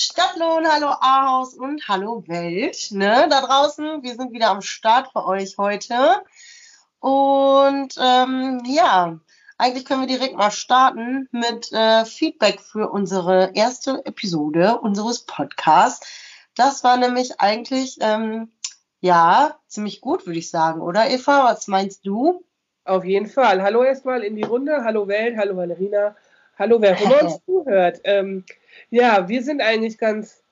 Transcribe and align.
Stadtlohn, 0.00 0.64
hallo 0.64 0.94
Ahaus 1.00 1.54
und 1.54 1.88
hallo 1.88 2.22
Welt. 2.28 2.92
Ne, 2.92 3.26
da 3.28 3.40
draußen, 3.40 4.04
wir 4.04 4.14
sind 4.14 4.32
wieder 4.32 4.50
am 4.50 4.62
Start 4.62 5.10
für 5.10 5.26
euch 5.26 5.58
heute. 5.58 6.22
Und 7.00 7.96
ähm, 8.00 8.62
ja, 8.64 9.18
eigentlich 9.56 9.84
können 9.84 10.02
wir 10.02 10.06
direkt 10.06 10.36
mal 10.36 10.52
starten 10.52 11.28
mit 11.32 11.72
äh, 11.72 12.04
Feedback 12.04 12.60
für 12.60 12.90
unsere 12.90 13.50
erste 13.54 14.06
Episode 14.06 14.78
unseres 14.78 15.26
Podcasts. 15.26 16.06
Das 16.54 16.84
war 16.84 16.96
nämlich 16.96 17.40
eigentlich, 17.40 17.96
ähm, 18.00 18.52
ja, 19.00 19.58
ziemlich 19.66 20.00
gut, 20.00 20.26
würde 20.26 20.38
ich 20.38 20.48
sagen, 20.48 20.80
oder 20.80 21.10
Eva? 21.10 21.42
Was 21.42 21.66
meinst 21.66 22.06
du? 22.06 22.44
Auf 22.84 23.04
jeden 23.04 23.26
Fall. 23.26 23.64
Hallo 23.64 23.82
erstmal 23.82 24.22
in 24.22 24.36
die 24.36 24.44
Runde. 24.44 24.84
Hallo 24.84 25.08
Welt, 25.08 25.36
hallo 25.36 25.56
Valerina. 25.56 26.14
Hallo, 26.58 26.80
wer 26.80 27.00
immer 27.00 27.22
uns 27.22 27.44
zuhört. 27.44 28.00
Ähm, 28.02 28.42
ja, 28.90 29.28
wir 29.28 29.42
sind 29.44 29.60
eigentlich 29.60 29.96
ganz 29.96 30.42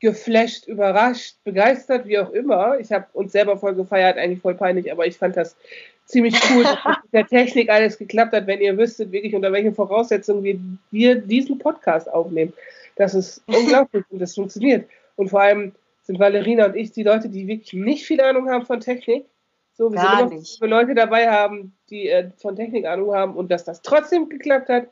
geflasht, 0.00 0.66
überrascht, 0.66 1.36
begeistert, 1.44 2.06
wie 2.06 2.18
auch 2.18 2.30
immer. 2.30 2.78
Ich 2.78 2.92
habe 2.92 3.06
uns 3.14 3.32
selber 3.32 3.56
voll 3.56 3.74
gefeiert, 3.74 4.18
eigentlich 4.18 4.42
voll 4.42 4.54
peinlich, 4.54 4.92
aber 4.92 5.06
ich 5.06 5.16
fand 5.16 5.34
das 5.34 5.56
ziemlich 6.04 6.34
cool, 6.50 6.64
dass 6.64 6.76
mit 6.84 7.12
der 7.14 7.26
Technik 7.26 7.70
alles 7.70 7.96
geklappt 7.96 8.34
hat, 8.34 8.46
wenn 8.46 8.60
ihr 8.60 8.76
wüsstet, 8.76 9.12
wirklich 9.12 9.34
unter 9.34 9.50
welchen 9.50 9.74
Voraussetzungen 9.74 10.44
wir, 10.44 10.60
wir 10.90 11.14
diesen 11.14 11.58
Podcast 11.58 12.12
aufnehmen. 12.12 12.52
Das 12.96 13.14
ist 13.14 13.42
unglaublich 13.46 14.04
und 14.10 14.18
das 14.18 14.34
funktioniert. 14.34 14.86
Und 15.16 15.30
vor 15.30 15.40
allem 15.40 15.72
sind 16.02 16.18
Valerina 16.18 16.66
und 16.66 16.76
ich 16.76 16.92
die 16.92 17.02
Leute, 17.02 17.30
die 17.30 17.46
wirklich 17.46 17.72
nicht 17.72 18.04
viel 18.04 18.20
Ahnung 18.20 18.50
haben 18.50 18.66
von 18.66 18.80
Technik. 18.80 19.24
So, 19.72 19.90
wir 19.90 19.96
Gar 19.96 20.18
sind 20.18 20.32
immer 20.32 20.40
nicht. 20.40 20.60
Leute 20.60 20.94
dabei 20.94 21.30
haben, 21.30 21.74
die 21.88 22.08
äh, 22.08 22.30
von 22.36 22.56
Technik 22.56 22.84
Ahnung 22.84 23.14
haben 23.14 23.34
und 23.34 23.50
dass 23.50 23.64
das 23.64 23.80
trotzdem 23.80 24.28
geklappt 24.28 24.68
hat. 24.68 24.88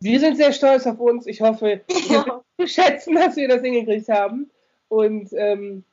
Wir 0.00 0.20
sind 0.20 0.36
sehr 0.36 0.52
stolz 0.52 0.86
auf 0.86 1.00
uns. 1.00 1.26
Ich 1.26 1.40
hoffe, 1.40 1.80
Ja. 2.08 2.42
wir 2.56 2.66
schätzen, 2.66 3.14
dass 3.14 3.36
wir 3.36 3.48
das 3.48 3.62
hingekriegt 3.62 4.08
haben. 4.08 4.50
Und 4.88 5.30
ähm, 5.32 5.84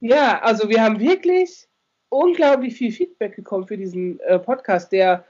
ja, 0.00 0.40
also 0.40 0.68
wir 0.68 0.82
haben 0.82 1.00
wirklich 1.00 1.66
unglaublich 2.08 2.74
viel 2.74 2.92
Feedback 2.92 3.36
bekommen 3.36 3.66
für 3.66 3.76
diesen 3.76 4.20
äh, 4.20 4.38
Podcast, 4.38 4.92
der 4.92 5.24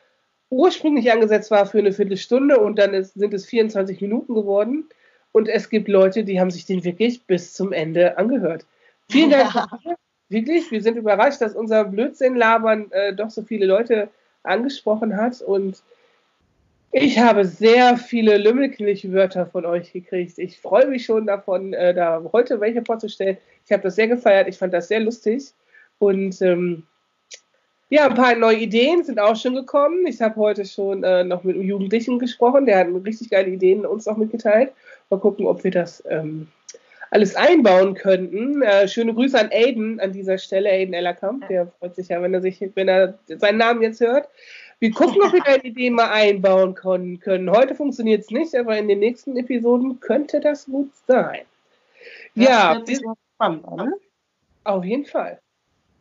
ursprünglich 0.51 1.11
angesetzt 1.11 1.51
war 1.51 1.67
für 1.67 1.79
eine 1.79 1.93
Viertelstunde 1.93 2.59
und 2.61 2.79
dann 2.79 2.95
ist, 2.95 3.15
sind 3.15 3.35
es 3.35 3.47
24 3.47 4.01
Minuten 4.01 4.35
geworden. 4.35 4.89
Und 5.33 5.49
es 5.49 5.69
gibt 5.69 5.89
Leute, 5.89 6.25
die 6.25 6.41
haben 6.41 6.51
sich 6.51 6.65
den 6.65 6.85
wirklich 6.85 7.23
bis 7.25 7.53
zum 7.53 7.73
Ende 7.73 8.17
angehört. 8.17 8.65
Vielen 9.11 9.31
Dank 9.31 9.55
Ja. 9.55 9.97
Wirklich, 10.29 10.71
wir 10.73 10.83
sind 10.83 10.97
überrascht, 10.97 11.41
dass 11.41 11.55
unser 11.55 11.85
Blödsinn-Labern 11.85 12.91
äh, 12.91 13.15
doch 13.15 13.31
so 13.31 13.43
viele 13.43 13.67
Leute 13.67 14.09
angesprochen 14.43 15.17
hat. 15.17 15.41
Und 15.41 15.83
ich 16.99 17.19
habe 17.19 17.45
sehr 17.45 17.99
viele 17.99 18.39
Lümmelknilch-Wörter 18.39 19.45
von 19.47 19.67
euch 19.67 19.93
gekriegt. 19.93 20.39
Ich 20.39 20.59
freue 20.59 20.87
mich 20.87 21.05
schon 21.05 21.27
davon, 21.27 21.75
äh, 21.75 21.93
da 21.93 22.23
heute 22.33 22.59
welche 22.61 22.83
vorzustellen. 22.83 23.37
Ich 23.67 23.73
habe 23.73 23.83
das 23.83 23.97
sehr 23.97 24.09
gefeiert, 24.09 24.49
ich 24.49 24.57
fand 24.57 24.73
das 24.73 24.89
sehr 24.89 25.01
lustig. 25.01 25.53
Und 25.99 26.41
ähm, 26.41 26.85
ja, 27.91 28.07
ein 28.07 28.15
paar 28.15 28.35
neue 28.35 28.57
Ideen 28.57 29.05
sind 29.05 29.21
auch 29.21 29.37
schon 29.37 29.55
gekommen. 29.55 30.07
Ich 30.07 30.23
habe 30.23 30.37
heute 30.37 30.65
schon 30.65 31.05
äh, 31.05 31.23
noch 31.23 31.45
mit 31.45 31.57
einem 31.57 31.67
Jugendlichen 31.67 32.19
gesprochen, 32.19 32.65
der 32.65 32.79
hat 32.79 32.89
richtig 33.05 33.29
geile 33.29 33.51
Ideen 33.51 33.85
uns 33.85 34.09
auch 34.09 34.17
mitgeteilt. 34.17 34.73
Mal 35.11 35.21
gucken, 35.21 35.47
ob 35.47 35.65
wir 35.65 35.71
das 35.71 36.03
ähm, 36.09 36.49
alles 37.11 37.37
einbauen 37.37 37.93
könnten. 37.93 38.63
Äh, 38.63 38.89
schöne 38.89 39.13
Grüße 39.13 39.39
an 39.39 39.51
Aiden 39.53 40.01
an 40.01 40.13
dieser 40.13 40.39
Stelle, 40.39 40.71
Aiden 40.71 40.95
Ellerkamp. 40.95 41.47
Der 41.49 41.67
freut 41.79 41.95
sich 41.95 42.09
ja, 42.09 42.23
wenn 42.23 42.33
er 42.33 42.41
sich, 42.41 42.59
wenn 42.75 42.89
er 42.89 43.19
seinen 43.29 43.59
Namen 43.59 43.83
jetzt 43.83 44.01
hört. 44.01 44.29
Wir 44.79 44.91
gucken, 44.93 45.23
ob 45.23 45.33
wir 45.33 45.43
deine 45.43 45.65
Ideen 45.65 45.95
mal 45.95 46.11
einbauen 46.11 46.75
können. 46.75 47.51
Heute 47.51 47.75
funktioniert 47.75 48.23
es 48.23 48.31
nicht, 48.31 48.55
aber 48.55 48.77
in 48.79 48.89
den 48.89 48.99
nächsten 48.99 49.37
Episoden 49.37 50.01
könnte 50.01 50.41
das 50.41 50.67
gut 50.67 50.91
sein. 51.07 51.43
ja, 52.35 52.79
Das 52.79 52.89
wird 52.89 53.03
wir- 53.03 53.15
spannend, 53.35 53.65
oder? 53.67 53.93
auf 54.65 54.85
jeden 54.85 55.07
Fall. 55.07 55.39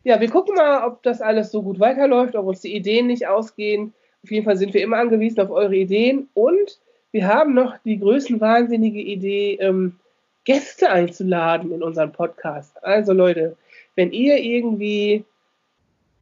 Ja, 0.03 0.19
wir 0.19 0.29
gucken 0.29 0.55
mal, 0.55 0.85
ob 0.85 1.01
das 1.03 1.21
alles 1.21 1.51
so 1.51 1.61
gut 1.63 1.79
weiterläuft, 1.79 2.35
ob 2.35 2.45
uns 2.47 2.61
die 2.61 2.75
Ideen 2.75 3.07
nicht 3.07 3.27
ausgehen. 3.27 3.93
Auf 4.23 4.31
jeden 4.31 4.45
Fall 4.45 4.57
sind 4.57 4.73
wir 4.73 4.81
immer 4.83 4.97
angewiesen 4.97 5.39
auf 5.41 5.49
eure 5.51 5.75
Ideen. 5.75 6.29
Und 6.33 6.79
wir 7.11 7.27
haben 7.27 7.53
noch 7.53 7.77
die 7.85 7.99
größenwahnsinnige 7.99 8.99
Idee, 9.01 9.55
ähm, 9.61 9.99
Gäste 10.43 10.89
einzuladen 10.91 11.71
in 11.71 11.81
unseren 11.81 12.11
Podcast. 12.11 12.83
Also 12.83 13.13
Leute, 13.13 13.55
wenn 13.95 14.11
ihr 14.11 14.37
irgendwie 14.37 15.23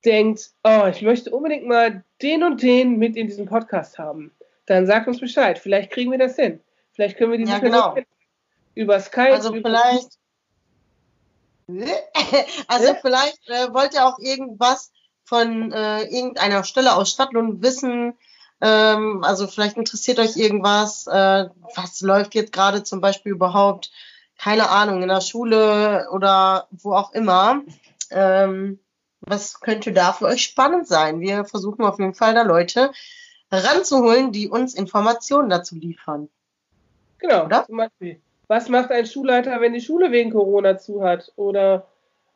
denkt, 0.06 0.52
oh, 0.64 0.86
ich 0.90 1.02
möchte 1.02 1.32
unbedingt 1.32 1.66
mal 1.68 2.04
den 2.24 2.44
und 2.44 2.62
den 2.62 2.98
mit 2.98 3.16
in 3.16 3.28
diesem 3.28 3.46
Podcast 3.46 4.00
haben, 4.00 4.32
dann 4.66 4.88
sagt 4.88 5.08
uns 5.08 5.20
Bescheid. 5.20 5.60
Vielleicht 5.60 5.92
kriegen 5.92 6.12
wir 6.12 6.18
das 6.18 6.36
hin. 6.36 6.60
Vielleicht 6.94 7.18
können 7.18 7.32
wir 7.32 7.38
diese 7.38 7.52
Ja, 7.52 7.60
genau. 7.60 7.96
über 8.76 9.00
Skype. 9.00 9.34
Also 9.34 9.54
über 9.54 9.70
vielleicht. 9.70 10.18
Also 12.68 12.94
vielleicht 13.02 13.50
äh, 13.50 13.74
wollt 13.74 13.94
ihr 13.94 14.06
auch 14.06 14.20
irgendwas 14.20 14.92
von 15.24 15.72
äh, 15.72 16.04
irgendeiner 16.04 16.64
Stelle 16.64 16.96
aus 16.96 17.12
Stadtlohn 17.12 17.62
wissen. 17.62 18.14
Ähm, 18.62 19.24
also 19.24 19.48
vielleicht 19.48 19.78
interessiert 19.78 20.20
euch 20.20 20.36
irgendwas. 20.36 21.08
Äh, 21.08 21.46
was 21.76 22.02
läuft 22.02 22.36
jetzt 22.36 22.52
gerade 22.52 22.84
zum 22.84 23.02
Beispiel 23.02 23.32
überhaupt? 23.32 23.92
Keine 24.38 24.70
Ahnung, 24.70 25.02
in 25.02 25.08
der 25.08 25.22
Schule 25.22 26.08
oder 26.12 26.68
wo 26.72 26.94
auch 26.94 27.14
immer. 27.14 27.62
Ähm, 28.12 28.80
was 29.26 29.60
könnte 29.60 29.92
da 29.92 30.14
für 30.14 30.26
euch 30.26 30.44
spannend 30.44 30.88
sein? 30.88 31.20
Wir 31.20 31.46
versuchen 31.46 31.84
auf 31.86 32.00
jeden 32.00 32.14
Fall 32.14 32.34
da 32.34 32.44
Leute 32.44 32.92
ranzuholen, 33.52 34.32
die 34.32 34.50
uns 34.50 34.74
Informationen 34.74 35.50
dazu 35.50 35.76
liefern. 35.76 36.30
Genau, 37.20 37.46
Oder? 37.46 37.66
zum 37.66 37.78
Beispiel. 37.78 38.20
Was 38.48 38.70
macht 38.70 38.92
ein 38.92 39.06
Schulleiter, 39.06 39.62
wenn 39.62 39.74
die 39.74 39.82
Schule 39.82 40.12
wegen 40.12 40.32
Corona 40.32 40.78
zu 40.78 41.04
hat? 41.04 41.32
Oder 41.38 41.88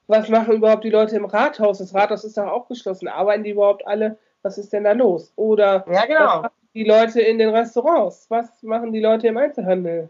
was 0.07 0.29
machen 0.29 0.55
überhaupt 0.55 0.83
die 0.83 0.89
Leute 0.89 1.17
im 1.17 1.25
Rathaus? 1.25 1.79
Das 1.79 1.93
Rathaus 1.93 2.23
ist 2.23 2.37
doch 2.37 2.47
auch 2.47 2.67
geschlossen. 2.67 3.07
Arbeiten 3.07 3.43
die 3.43 3.51
überhaupt 3.51 3.85
alle? 3.85 4.17
Was 4.41 4.57
ist 4.57 4.71
denn 4.71 4.85
da 4.85 4.93
los? 4.93 5.33
Oder 5.35 5.85
Ja, 5.87 5.93
was 6.01 6.07
genau. 6.07 6.41
machen 6.43 6.51
die 6.73 6.83
Leute 6.85 7.21
in 7.21 7.37
den 7.39 7.49
Restaurants? 7.49 8.27
Was 8.29 8.63
machen 8.63 8.93
die 8.93 9.01
Leute 9.01 9.27
im 9.27 9.37
Einzelhandel? 9.37 10.09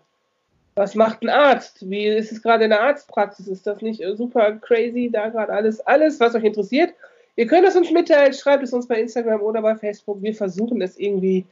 Was 0.77 0.93
macht 0.93 1.23
ein 1.23 1.29
Arzt? 1.29 1.89
Wie 1.89 2.05
ist 2.05 2.31
es 2.31 2.43
gerade 2.43 2.65
in 2.65 2.69
der 2.69 2.81
Arztpraxis? 2.81 3.47
Ist 3.47 3.65
das 3.65 3.81
nicht 3.81 3.99
äh, 3.99 4.15
super 4.15 4.51
crazy? 4.57 5.09
Da 5.11 5.29
gerade 5.29 5.51
alles, 5.51 5.79
alles, 5.81 6.19
was 6.19 6.35
euch 6.35 6.43
interessiert. 6.43 6.93
Ihr 7.35 7.47
könnt 7.47 7.67
es 7.67 7.75
uns 7.75 7.89
mitteilen, 7.91 8.33
schreibt 8.33 8.63
es 8.63 8.73
uns 8.73 8.87
bei 8.87 8.99
Instagram 9.01 9.41
oder 9.41 9.61
bei 9.61 9.75
Facebook. 9.75 10.21
Wir 10.21 10.35
versuchen 10.35 10.79
es 10.81 10.97
irgendwie 10.99 11.45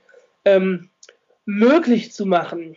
ähm, 0.46 0.90
möglich 1.46 2.12
zu 2.12 2.26
machen. 2.28 2.76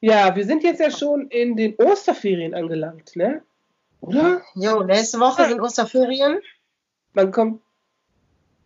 Ja, 0.00 0.34
wir 0.34 0.46
sind 0.46 0.62
jetzt 0.62 0.80
ja 0.80 0.90
schon 0.90 1.28
in 1.28 1.56
den 1.56 1.74
Osterferien 1.76 2.54
angelangt, 2.54 3.14
ne? 3.16 3.42
Oder? 4.00 4.40
Jo, 4.54 4.82
nächste 4.82 5.20
Woche 5.20 5.46
sind 5.46 5.60
Osterferien. 5.60 6.40
Man 7.12 7.30
kommt, 7.30 7.60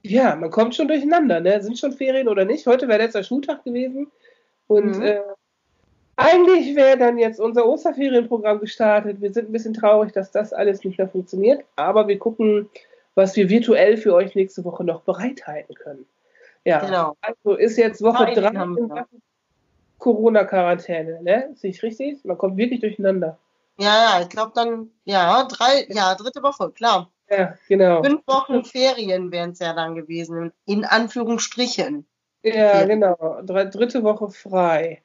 ja, 0.03 0.37
man 0.37 0.51
kommt 0.51 0.77
schon 0.77 0.87
durcheinander, 0.87 1.41
ne? 1.41 1.61
Sind 1.61 1.79
schon 1.81 1.93
Ferien 1.93 2.29
oder 2.29 2.45
nicht? 2.45 2.65
Heute 2.69 2.87
wäre 2.87 3.03
letzter 3.03 3.25
Schultag 3.25 3.65
gewesen. 3.65 4.13
Und 4.69 4.99
Mhm. 4.99 5.03
äh, 5.03 5.21
eigentlich 6.17 6.75
wäre 6.77 6.97
dann 6.99 7.19
jetzt 7.19 7.41
unser 7.41 7.67
Osterferienprogramm 7.67 8.61
gestartet. 8.61 9.21
Wir 9.21 9.33
sind 9.33 9.49
ein 9.49 9.53
bisschen 9.53 9.75
traurig, 9.75 10.13
dass 10.13 10.31
das 10.31 10.53
alles 10.53 10.85
nicht 10.85 10.99
mehr 10.99 11.09
funktioniert. 11.09 11.65
Aber 11.77 12.07
wir 12.09 12.19
gucken, 12.19 12.69
was 13.15 13.37
wir 13.37 13.49
virtuell 13.49 13.97
für 13.97 14.15
euch 14.15 14.35
nächste 14.35 14.65
Woche 14.65 14.85
noch 14.85 15.03
bereithalten 15.03 15.75
können. 15.75 16.07
Ja, 16.65 16.81
Genau. 16.85 17.17
also 17.21 17.55
ist 17.57 17.77
jetzt 17.77 18.03
Woche 18.03 18.25
Zwei 18.25 18.35
drei 18.35 18.55
haben 18.57 18.77
in 18.79 18.89
wir. 18.89 18.95
Sachen 18.97 19.23
Corona-Quarantäne, 19.99 21.23
ne? 21.23 21.51
Sehe 21.55 21.71
ich 21.71 21.83
richtig? 21.83 22.25
Man 22.25 22.37
kommt 22.39 22.57
wirklich 22.57 22.81
durcheinander. 22.81 23.39
Ja, 23.79 23.87
ja, 24.19 24.21
ich 24.23 24.29
glaube 24.29 24.53
dann, 24.55 24.91
ja, 25.05 25.45
drei, 25.45 25.87
ja, 25.89 26.15
dritte 26.15 26.43
Woche, 26.43 26.71
klar. 26.71 27.11
Ja, 27.31 27.55
genau. 27.69 28.03
Fünf 28.03 28.21
Wochen 28.27 28.65
Ferien 28.65 29.33
wären 29.33 29.51
es 29.51 29.59
ja 29.61 29.73
dann 29.73 29.95
gewesen, 29.95 30.53
in 30.67 30.85
Anführungsstrichen. 30.85 32.07
Ja, 32.43 32.81
Ja. 32.81 32.85
genau. 32.85 33.17
Dr 33.43 33.65
dritte 33.67 34.03
Woche 34.03 34.29
frei. 34.29 35.01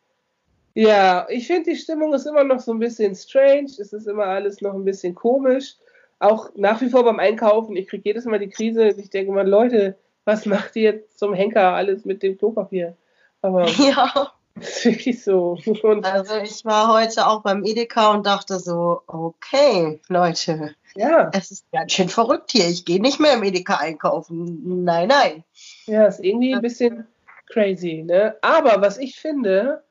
Ja, 0.74 1.28
ich 1.30 1.48
finde, 1.48 1.72
die 1.72 1.78
Stimmung 1.78 2.14
ist 2.14 2.26
immer 2.26 2.44
noch 2.44 2.60
so 2.60 2.72
ein 2.72 2.80
bisschen 2.80 3.16
strange. 3.16 3.66
Es 3.66 3.94
ist 3.94 4.08
immer 4.08 4.26
alles 4.26 4.62
noch 4.62 4.74
ein 4.74 4.86
bisschen 4.86 5.16
komisch. 5.16 5.76
Auch 6.20 6.50
nach 6.56 6.82
wie 6.82 6.90
vor 6.90 7.04
beim 7.04 7.20
Einkaufen. 7.20 7.76
Ich 7.76 7.88
kriege 7.88 8.04
jedes 8.06 8.26
Mal 8.26 8.40
die 8.40 8.50
Krise. 8.50 8.90
Ich 8.90 9.10
denke 9.10 9.32
mal, 9.32 9.48
Leute, 9.48 9.98
was 10.26 10.46
macht 10.46 10.76
ihr 10.76 10.84
jetzt 10.84 11.18
zum 11.18 11.34
Henker 11.34 11.74
alles 11.74 12.06
mit 12.06 12.22
dem 12.24 12.38
Klopapier? 12.38 12.96
Aber 13.42 13.68
Ja, 13.78 14.32
ist 14.60 14.86
wirklich 14.86 15.24
so. 15.24 15.58
Und 15.84 16.06
also 16.06 16.36
ich 16.38 16.66
war 16.66 16.94
heute 16.94 17.28
auch 17.28 17.42
beim 17.42 17.64
Edeka 17.64 18.12
und 18.12 18.26
dachte 18.26 18.60
so, 18.60 19.02
okay, 19.08 20.00
Leute, 20.10 20.76
Ja. 20.96 21.32
Es 21.34 21.52
ist 21.52 21.72
ganz 21.72 21.94
schön 21.94 22.10
verrückt 22.10 22.52
hier. 22.52 22.68
Ich 22.68 22.86
gehe 22.86 23.02
nicht 23.02 23.20
mehr 23.20 23.34
im 23.34 23.44
Edeka 23.44 23.76
einkaufen. 23.76 24.84
Nein, 24.84 25.08
nein. 25.08 25.44
Ja, 25.86 26.06
ist 26.06 26.24
irgendwie 26.24 26.54
ein 26.54 26.62
bisschen 26.62 27.08
crazy, 27.48 28.04
ne? 28.06 28.36
Aber 28.42 28.82
was 28.82 28.98
ich 28.98 29.20
finde, 29.20 29.84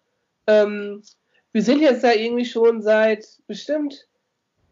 ähm, 0.48 1.02
wir 1.52 1.62
sind 1.62 1.80
jetzt 1.80 2.02
da 2.02 2.12
irgendwie 2.12 2.44
schon 2.44 2.82
seit 2.82 3.24
bestimmt, 3.46 4.08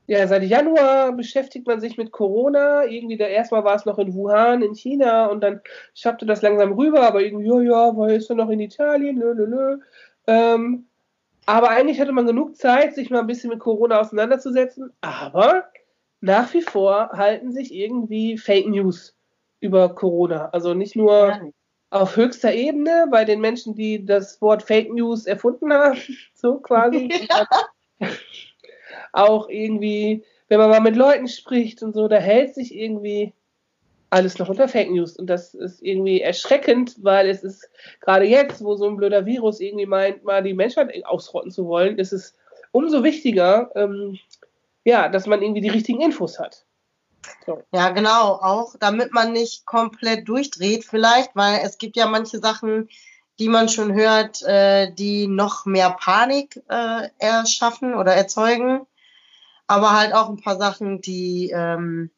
ja, 0.07 0.27
seit 0.27 0.43
Januar 0.45 1.13
beschäftigt 1.13 1.67
man 1.67 1.81
sich 1.81 1.97
mit 1.97 2.13
Corona. 2.13 2.85
Irgendwie, 2.85 3.17
da 3.17 3.27
erstmal 3.27 3.65
war 3.65 3.75
es 3.75 3.85
noch 3.85 3.99
in 3.99 4.15
Wuhan, 4.15 4.63
in 4.63 4.75
China 4.75 5.27
und 5.27 5.41
dann 5.41 5.61
schaffte 5.95 6.27
das 6.27 6.43
langsam 6.43 6.73
rüber, 6.73 7.03
aber 7.03 7.23
irgendwie, 7.23 7.47
ja, 7.47 7.93
ja, 7.93 8.07
ist 8.15 8.31
er 8.31 8.37
noch 8.37 8.51
in 8.51 8.61
Italien, 8.61 9.19
nö, 9.19 9.35
nö, 9.35 9.47
nö. 9.47 9.79
Ähm, 10.27 10.87
aber 11.45 11.71
eigentlich 11.71 12.01
hatte 12.01 12.13
man 12.13 12.27
genug 12.27 12.57
Zeit, 12.57 12.95
sich 12.95 13.11
mal 13.11 13.21
ein 13.21 13.27
bisschen 13.27 13.51
mit 13.51 13.61
Corona 13.61 14.01
auseinanderzusetzen. 14.01 14.93
Aber 15.01 15.67
nach 16.21 16.53
wie 16.55 16.63
vor 16.63 17.11
halten 17.11 17.53
sich 17.53 17.73
irgendwie 17.73 18.37
Fake 18.39 18.67
News 18.67 19.17
über 19.61 19.95
Corona. 19.95 20.49
Also 20.51 20.75
nicht 20.75 20.97
nur. 20.97 21.53
Auf 21.91 22.17
höchster 22.17 22.53
Ebene 22.53 23.07
bei 23.11 23.25
den 23.25 23.41
Menschen, 23.41 23.75
die 23.75 24.05
das 24.05 24.41
Wort 24.43 24.63
Fake 24.63 24.93
News 24.93 25.27
erfunden 25.27 25.73
haben, 25.73 25.99
so 26.35 26.59
quasi. 26.59 27.11
Ja. 27.29 28.09
Auch 29.13 29.49
irgendwie, 29.49 30.25
wenn 30.49 30.59
man 30.59 30.71
mal 30.71 30.81
mit 30.81 30.97
Leuten 30.97 31.29
spricht 31.29 31.83
und 31.83 31.95
so, 31.95 32.09
da 32.09 32.17
hält 32.17 32.55
sich 32.55 32.75
irgendwie 32.75 33.33
alles 34.11 34.39
noch 34.39 34.49
unter 34.49 34.69
Fake 34.69 34.91
News. 34.91 35.17
Und 35.17 35.29
das 35.29 35.55
ist 35.55 35.83
irgendwie 35.83 36.21
erschreckend, 36.21 36.97
weil 37.03 37.29
es 37.29 37.43
ist 37.43 37.69
gerade 38.01 38.25
jetzt, 38.27 38.63
wo 38.63 38.75
so 38.77 38.87
ein 38.87 38.97
blöder 38.97 39.27
Virus 39.27 39.61
irgendwie 39.61 39.87
meint, 39.87 40.25
mal 40.25 40.43
die 40.43 40.55
Menschheit 40.55 41.05
ausrotten 41.07 41.51
zu 41.51 41.67
wollen, 41.67 41.99
ist 41.99 42.13
es 42.13 42.35
umso 42.73 43.03
wichtiger, 43.03 43.71
ähm, 43.75 44.19
ja, 44.85 45.09
dass 45.09 45.27
man 45.27 45.43
irgendwie 45.43 45.63
die 45.63 45.71
richtigen 45.71 46.01
Infos 46.01 46.39
hat. 46.39 46.66
Ja, 47.73 47.91
genau, 47.91 48.35
auch 48.35 48.75
damit 48.79 49.13
man 49.13 49.33
nicht 49.33 49.67
komplett 49.67 50.29
durchdreht 50.29 50.85
vielleicht, 50.85 51.35
weil 51.35 51.61
es 51.63 51.79
gibt 51.79 51.97
ja 51.97 52.07
manche 52.07 52.39
Sachen, 52.39 52.89
die 53.39 53.49
man 53.49 53.69
schon 53.69 53.93
hört, 53.93 54.43
äh, 54.43 54.93
die 54.93 55.27
noch 55.27 55.67
mehr 55.67 55.91
Panik 55.91 56.63
äh, 56.69 57.09
erschaffen 57.19 57.95
oder 57.95 58.15
erzeugen, 58.15 58.87
aber 59.67 59.93
halt 59.93 60.15
auch 60.15 60.29
ein 60.29 60.41
paar 60.41 60.57
Sachen, 60.57 61.01
die 61.01 61.51
ähm, 61.55 62.11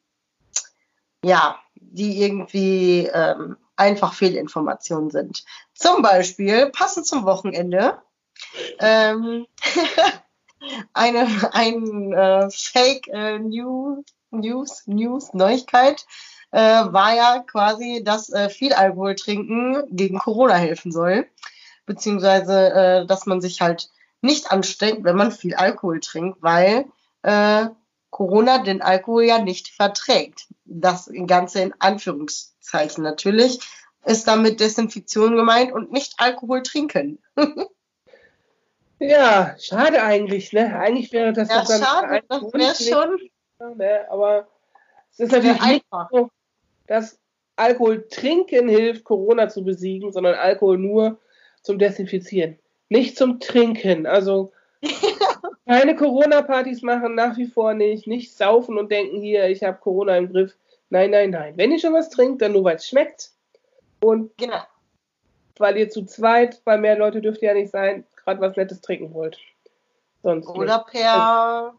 ja, 1.23 1.59
die 1.75 2.21
irgendwie 2.21 3.09
ähm, 3.13 3.57
einfach 3.75 4.13
Fehlinformationen 4.13 5.09
sind. 5.09 5.43
Zum 5.73 6.01
Beispiel, 6.01 6.69
passend 6.69 7.07
zum 7.07 7.25
Wochenende, 7.25 8.01
ähm, 8.79 9.47
eine 10.93 11.27
ein, 11.53 12.13
äh, 12.13 12.49
Fake 12.51 13.07
äh, 13.07 13.39
News, 13.39 14.05
News, 14.31 14.83
News, 14.85 15.33
Neuigkeit 15.33 16.05
äh, 16.51 16.59
war 16.59 17.15
ja 17.15 17.43
quasi, 17.45 18.03
dass 18.03 18.29
äh, 18.31 18.49
viel 18.49 18.73
Alkohol 18.73 19.15
trinken 19.15 19.83
gegen 19.89 20.19
Corona 20.19 20.55
helfen 20.55 20.91
soll. 20.91 21.27
Beziehungsweise, 21.85 22.73
äh, 22.73 23.05
dass 23.05 23.25
man 23.25 23.41
sich 23.41 23.61
halt 23.61 23.89
nicht 24.21 24.51
ansteckt, 24.51 25.03
wenn 25.03 25.15
man 25.15 25.31
viel 25.31 25.55
Alkohol 25.55 25.99
trinkt, 25.99 26.41
weil 26.41 26.85
äh, 27.23 27.67
Corona 28.09 28.59
den 28.59 28.81
Alkohol 28.81 29.23
ja 29.23 29.39
nicht 29.39 29.69
verträgt. 29.69 30.47
Das 30.65 31.09
Ganze 31.27 31.61
in 31.61 31.73
Anführungszeichen 31.79 33.03
natürlich 33.03 33.59
ist 34.05 34.27
damit 34.27 34.59
Desinfektion 34.59 35.35
gemeint 35.35 35.71
und 35.71 35.91
nicht 35.91 36.15
Alkohol 36.17 36.63
trinken. 36.63 37.19
ja, 38.99 39.55
schade 39.59 40.01
eigentlich, 40.03 40.53
ne? 40.53 40.77
Eigentlich 40.79 41.11
wäre 41.11 41.33
das 41.33 41.49
ja, 41.49 41.63
dann 41.63 41.81
schade, 41.81 42.23
das 42.27 42.41
wäre 42.53 42.75
schon. 42.75 43.19
Ne? 43.75 44.05
Aber 44.09 44.47
es 45.11 45.19
ist 45.19 45.31
natürlich 45.31 45.61
nicht 45.61 45.85
so, 46.11 46.29
dass 46.87 47.19
Alkohol 47.55 48.07
trinken 48.07 48.69
hilft, 48.69 49.03
Corona 49.03 49.49
zu 49.49 49.63
besiegen, 49.63 50.11
sondern 50.11 50.35
Alkohol 50.35 50.77
nur 50.77 51.19
zum 51.61 51.77
Desinfizieren. 51.77 52.57
Nicht 52.89 53.17
zum 53.17 53.39
Trinken. 53.39 54.07
Also 54.07 54.51
Keine 55.65 55.95
Corona-Partys 55.95 56.81
machen, 56.81 57.15
nach 57.15 57.37
wie 57.37 57.45
vor 57.45 57.73
nicht. 57.73 58.07
Nicht 58.07 58.35
saufen 58.35 58.77
und 58.77 58.91
denken, 58.91 59.21
hier, 59.21 59.49
ich 59.49 59.63
habe 59.63 59.77
Corona 59.77 60.17
im 60.17 60.31
Griff. 60.31 60.55
Nein, 60.89 61.11
nein, 61.11 61.29
nein. 61.29 61.53
Wenn 61.57 61.71
ihr 61.71 61.79
schon 61.79 61.93
was 61.93 62.09
trinkt, 62.09 62.41
dann 62.41 62.53
nur, 62.53 62.63
weil 62.63 62.77
es 62.77 62.87
schmeckt. 62.87 63.31
Und 64.01 64.35
genau. 64.37 64.63
weil 65.57 65.77
ihr 65.77 65.89
zu 65.89 66.05
zweit, 66.05 66.61
weil 66.63 66.79
mehr 66.79 66.97
Leute 66.97 67.21
dürft 67.21 67.41
ihr 67.41 67.49
ja 67.49 67.53
nicht 67.53 67.71
sein, 67.71 68.05
gerade 68.15 68.41
was 68.41 68.55
Nettes 68.55 68.81
trinken 68.81 69.13
wollt. 69.13 69.37
Sonst 70.23 70.47
oder 70.47 70.77
nicht. 70.77 70.87
per 70.87 71.75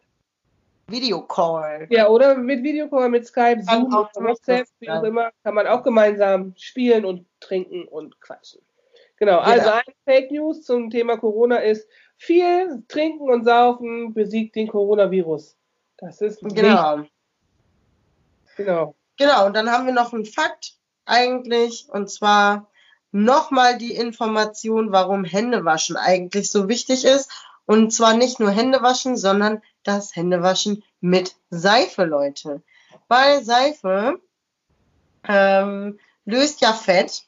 Videocall. 0.91 1.87
Ja, 1.89 2.07
oder 2.07 2.35
mit 2.35 2.63
Videocall, 2.63 3.09
mit 3.09 3.25
Skype, 3.25 3.63
Zoom, 3.63 3.91
WhatsApp, 3.91 4.67
wie 4.79 4.89
auch 4.89 5.03
immer, 5.03 5.31
kann 5.43 5.55
man 5.55 5.67
auch 5.67 5.83
gemeinsam 5.83 6.53
spielen 6.57 7.05
und 7.05 7.25
trinken 7.39 7.87
und 7.87 8.19
quatschen. 8.21 8.61
Genau, 9.17 9.39
also 9.39 9.67
ja. 9.67 9.75
ein 9.75 9.93
Fake 10.05 10.31
News 10.31 10.63
zum 10.63 10.89
Thema 10.89 11.17
Corona 11.17 11.57
ist, 11.57 11.87
viel 12.17 12.83
trinken 12.87 13.29
und 13.29 13.43
saufen 13.43 14.13
besiegt 14.13 14.55
den 14.55 14.67
Coronavirus. 14.67 15.55
Das 15.97 16.21
ist 16.21 16.41
genau. 16.41 16.97
Nicht. 16.97 17.13
Genau. 18.57 18.95
Genau, 19.17 19.45
und 19.45 19.55
dann 19.55 19.71
haben 19.71 19.85
wir 19.85 19.93
noch 19.93 20.13
einen 20.13 20.25
Fakt 20.25 20.73
eigentlich, 21.05 21.87
und 21.89 22.09
zwar 22.09 22.71
nochmal 23.11 23.77
die 23.77 23.93
Information, 23.93 24.91
warum 24.91 25.23
Händewaschen 25.23 25.97
eigentlich 25.97 26.49
so 26.51 26.67
wichtig 26.67 27.05
ist. 27.05 27.31
Und 27.65 27.93
zwar 27.93 28.15
nicht 28.15 28.39
nur 28.39 28.49
Händewaschen, 28.49 29.17
sondern 29.17 29.61
das 29.83 30.15
Händewaschen 30.15 30.83
mit 30.99 31.35
Seife, 31.49 32.05
Leute. 32.05 32.61
Weil 33.07 33.43
Seife 33.43 34.19
ähm, 35.27 35.99
löst 36.25 36.61
ja 36.61 36.73
Fett 36.73 37.23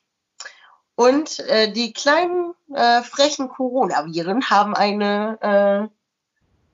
und 0.96 1.40
äh, 1.40 1.72
die 1.72 1.94
kleinen 1.94 2.54
äh, 2.74 3.02
frechen 3.02 3.50
Coronaviren 3.50 4.50
haben 4.50 4.76
eine, 4.76 5.40
äh, 5.42 5.90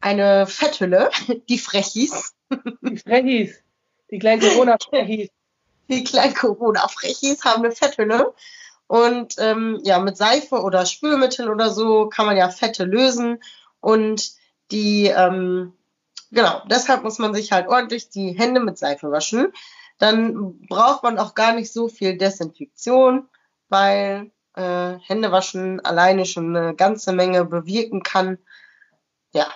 eine 0.02 0.48
Fetthülle, 0.48 1.10
die 1.50 1.60
Frechis. 1.60 2.34
Die 2.82 2.98
Frechis. 2.98 3.64
Die 4.12 4.20
kleinen 4.20 4.42
Corona-Frechis. 4.42 5.30
Die 5.90 6.04
kleinen 6.04 6.36
Corona-Frechis 6.36 7.44
haben 7.44 7.64
eine 7.64 7.72
Fetthülle. 7.72 8.36
Und 8.86 9.36
ähm, 9.40 9.80
ja, 9.84 9.98
mit 9.98 10.18
Seife 10.18 10.62
oder 10.62 10.86
Spülmittel 10.86 11.50
oder 11.50 11.72
so 11.72 12.10
kann 12.10 12.28
man 12.28 12.38
ja 12.38 12.50
Fette 12.50 12.86
lösen. 12.86 13.42
Und 13.80 14.34
die, 14.72 15.08
ähm, 15.08 15.74
genau, 16.32 16.62
deshalb 16.70 17.04
muss 17.04 17.20
man 17.20 17.34
sich 17.34 17.52
halt 17.52 17.68
ordentlich 17.68 18.10
die 18.10 18.32
Hände 18.32 18.60
mit 18.60 18.78
Seife 18.78 19.12
waschen. 19.12 19.54
Dann 19.98 20.60
braucht 20.68 21.04
man 21.04 21.18
auch 21.18 21.36
gar 21.36 21.54
nicht 21.54 21.74
so 21.74 21.88
viel 21.90 22.18
Desinfektion 22.18 23.28
weil 23.70 24.32
äh, 24.56 24.96
Händewaschen 25.00 25.80
alleine 25.80 26.26
schon 26.26 26.56
eine 26.56 26.76
ganze 26.76 27.14
Menge 27.14 27.46
bewirken 27.46 28.04
kann. 28.04 28.40
Ja. 29.32 29.48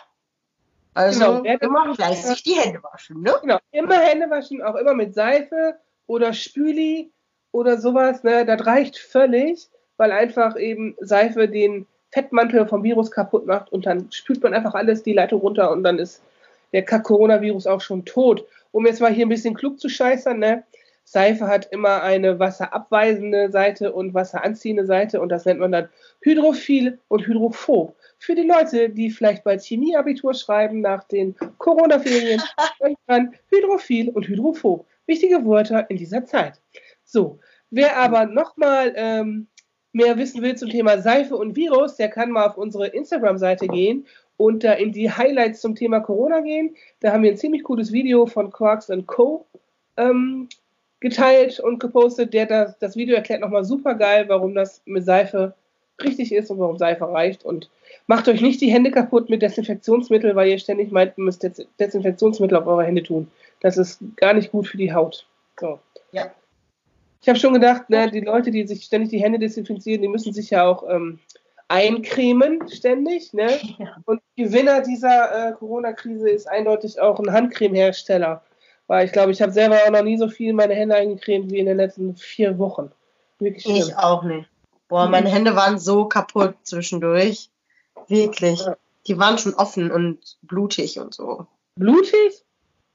Also 0.94 1.42
genau, 1.42 1.58
immer 1.60 1.96
fleißig 1.96 2.44
die 2.44 2.54
Hände 2.54 2.82
waschen, 2.84 3.22
ne? 3.22 3.34
Genau, 3.42 3.58
immer 3.72 3.98
Hände 3.98 4.30
waschen, 4.30 4.62
auch 4.62 4.76
immer 4.76 4.94
mit 4.94 5.16
Seife 5.16 5.80
oder 6.06 6.34
Spüli 6.34 7.12
oder 7.52 7.80
sowas, 7.80 8.24
ne? 8.24 8.46
Das 8.46 8.64
reicht 8.68 9.00
völlig, 9.00 9.70
weil 9.98 10.12
einfach 10.12 10.56
eben 10.56 10.96
Seife 11.00 11.50
den 11.50 11.88
Fettmantel 12.14 12.68
vom 12.68 12.84
Virus 12.84 13.10
kaputt 13.10 13.48
macht 13.48 13.72
und 13.72 13.88
dann 13.88 14.12
spült 14.12 14.44
man 14.44 14.54
einfach 14.54 14.76
alles 14.76 15.02
die 15.02 15.14
Leitung 15.14 15.42
runter 15.42 15.72
und 15.72 15.84
dann 15.84 15.98
ist 15.98 16.22
der 16.72 16.86
Coronavirus 16.86 17.68
auch 17.68 17.82
schon 17.82 18.06
tot. 18.06 18.46
Um 18.72 18.86
jetzt 18.86 19.02
mal 19.02 19.12
hier 19.12 19.26
ein 19.26 19.30
bisschen 19.30 19.56
klug 19.56 19.80
zu 19.80 19.90
scheißern, 19.90 20.40
ne? 20.40 20.64
Seife 21.06 21.48
hat 21.48 21.68
immer 21.72 22.02
eine 22.02 22.40
wasserabweisende 22.40 23.52
Seite 23.52 23.92
und 23.92 24.14
wasseranziehende 24.14 24.86
Seite 24.86 25.20
und 25.22 25.30
das 25.30 25.46
nennt 25.46 25.60
man 25.60 25.72
dann 25.72 25.90
hydrophil 26.22 27.00
und 27.10 27.28
hydrophob. 27.28 27.96
Für 28.20 28.36
die 28.36 28.48
Leute, 28.48 28.90
die 28.90 29.10
vielleicht 29.10 29.44
bald 29.44 29.62
Chemieabitur 29.62 30.34
schreiben 30.34 30.82
nach 30.82 31.04
den 31.04 31.36
Corona-Ferien, 31.58 32.42
dann 33.08 33.34
hydrophil 33.50 34.10
und 34.10 34.28
hydrophob. 34.28 34.86
Wichtige 35.06 35.46
Wörter 35.46 35.90
in 35.90 35.98
dieser 35.98 36.26
Zeit. 36.26 36.62
So, 37.04 37.40
wer 37.70 37.98
aber 37.98 38.26
nochmal 38.26 38.94
ähm, 38.96 39.48
mehr 39.94 40.18
wissen 40.18 40.42
will 40.42 40.56
zum 40.56 40.70
Thema 40.70 41.00
Seife 41.00 41.36
und 41.36 41.56
Virus, 41.56 41.96
der 41.96 42.10
kann 42.10 42.32
mal 42.32 42.48
auf 42.48 42.58
unsere 42.58 42.88
Instagram-Seite 42.88 43.68
gehen 43.68 44.06
und 44.38 44.64
da 44.64 44.74
in 44.74 44.92
die 44.92 45.12
Highlights 45.12 45.62
zum 45.62 45.76
Thema 45.76 46.00
Corona 46.00 46.42
gehen. 46.42 46.76
Da 47.00 47.14
haben 47.14 47.24
wir 47.24 47.32
ein 47.32 47.38
ziemlich 47.38 47.64
cooles 47.64 47.92
Video 47.92 48.26
von 48.26 48.52
Quarks 48.52 48.92
Co. 49.06 49.46
Ähm, 49.96 50.50
geteilt 51.00 51.60
und 51.60 51.80
gepostet. 51.80 52.34
Der 52.34 52.48
das, 52.48 52.80
das 52.80 52.96
Video 52.96 53.16
erklärt 53.16 53.42
nochmal 53.42 53.66
super 53.66 53.94
geil, 53.94 54.26
warum 54.30 54.56
das 54.56 54.82
mit 54.86 55.06
Seife 55.06 55.54
richtig 56.02 56.34
ist 56.34 56.50
und 56.50 56.60
warum 56.60 56.78
Seife 56.78 57.08
reicht. 57.08 57.46
Und 57.46 57.70
macht 58.08 58.28
euch 58.28 58.42
nicht 58.42 58.62
die 58.62 58.72
Hände 58.72 58.90
kaputt 58.90 59.30
mit 59.30 59.42
Desinfektionsmittel, 59.42 60.36
weil 60.36 60.50
ihr 60.50 60.60
ständig 60.60 60.92
meint, 60.92 61.18
ihr 61.18 61.26
müsst 61.26 61.48
Desinfektionsmittel 61.80 62.58
auf 62.58 62.66
eure 62.66 62.86
Hände 62.86 63.04
tun. 63.04 63.30
Das 63.60 63.78
ist 63.78 64.00
gar 64.16 64.34
nicht 64.34 64.52
gut 64.52 64.68
für 64.68 64.78
die 64.78 64.94
Haut. 64.94 65.28
So. 65.60 65.80
Ja. 66.12 66.32
Ich 67.24 67.30
habe 67.30 67.40
schon 67.40 67.54
gedacht, 67.54 67.90
ne, 67.90 68.12
die 68.12 68.20
Leute, 68.20 68.52
die 68.52 68.68
sich 68.68 68.84
ständig 68.84 69.10
die 69.10 69.22
Hände 69.22 69.40
desinfizieren, 69.40 70.02
die 70.02 70.10
müssen 70.10 70.34
sich 70.34 70.50
ja 70.50 70.68
auch 70.68 70.84
ähm, 70.90 71.20
eincremen 71.70 72.68
ständig. 72.68 73.32
Ne? 73.34 73.60
Ja. 73.80 73.96
Und 74.04 74.22
Gewinner 74.36 74.82
dieser 74.82 75.50
äh, 75.50 75.54
Corona-Krise 75.54 76.30
ist 76.30 76.50
eindeutig 76.50 77.00
auch 77.00 77.20
ein 77.20 77.32
Handcremehersteller. 77.32 78.44
Weil 78.88 79.06
ich 79.06 79.14
glaube, 79.14 79.32
ich 79.32 79.42
habe 79.42 79.54
selber 79.54 79.78
auch 79.78 79.90
noch 79.90 80.04
nie 80.04 80.18
so 80.18 80.28
viel 80.28 80.52
meine 80.52 80.74
Hände 80.74 80.96
eingecremt 80.96 81.50
wie 81.50 81.60
in 81.60 81.66
den 81.66 81.78
letzten 81.78 82.18
vier 82.18 82.60
Wochen. 82.60 82.92
Wirklich 83.40 83.64
schlimm. 83.64 83.78
Ich 83.78 83.96
auch 83.96 84.24
nicht. 84.24 84.50
Boah, 84.90 85.08
meine 85.08 85.30
Hände 85.30 85.56
waren 85.56 85.80
so 85.80 86.06
kaputt 86.06 86.56
zwischendurch. 86.64 87.50
Wirklich. 88.10 88.62
Die 89.08 89.18
waren 89.18 89.38
schon 89.38 89.54
offen 89.54 89.92
und 89.92 90.38
blutig 90.42 91.00
und 91.00 91.14
so. 91.14 91.48
Blutig? 91.76 92.44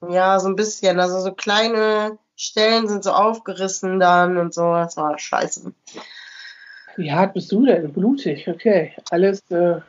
Ja, 0.06 0.38
so 0.38 0.48
ein 0.48 0.56
bisschen. 0.56 1.00
Also 1.00 1.20
so 1.20 1.32
kleine 1.32 2.18
Stellen 2.36 2.88
sind 2.88 3.02
so 3.02 3.12
aufgerissen 3.12 3.98
dann 3.98 4.36
und 4.36 4.54
so. 4.54 4.72
Das 4.72 4.96
war 4.96 5.18
scheiße. 5.18 5.72
Wie 6.96 7.12
hart 7.12 7.34
bist 7.34 7.50
du 7.52 7.64
denn? 7.64 7.92
Blutig, 7.92 8.48
okay. 8.48 8.94
Alles, 9.10 9.42
äh, 9.50 9.80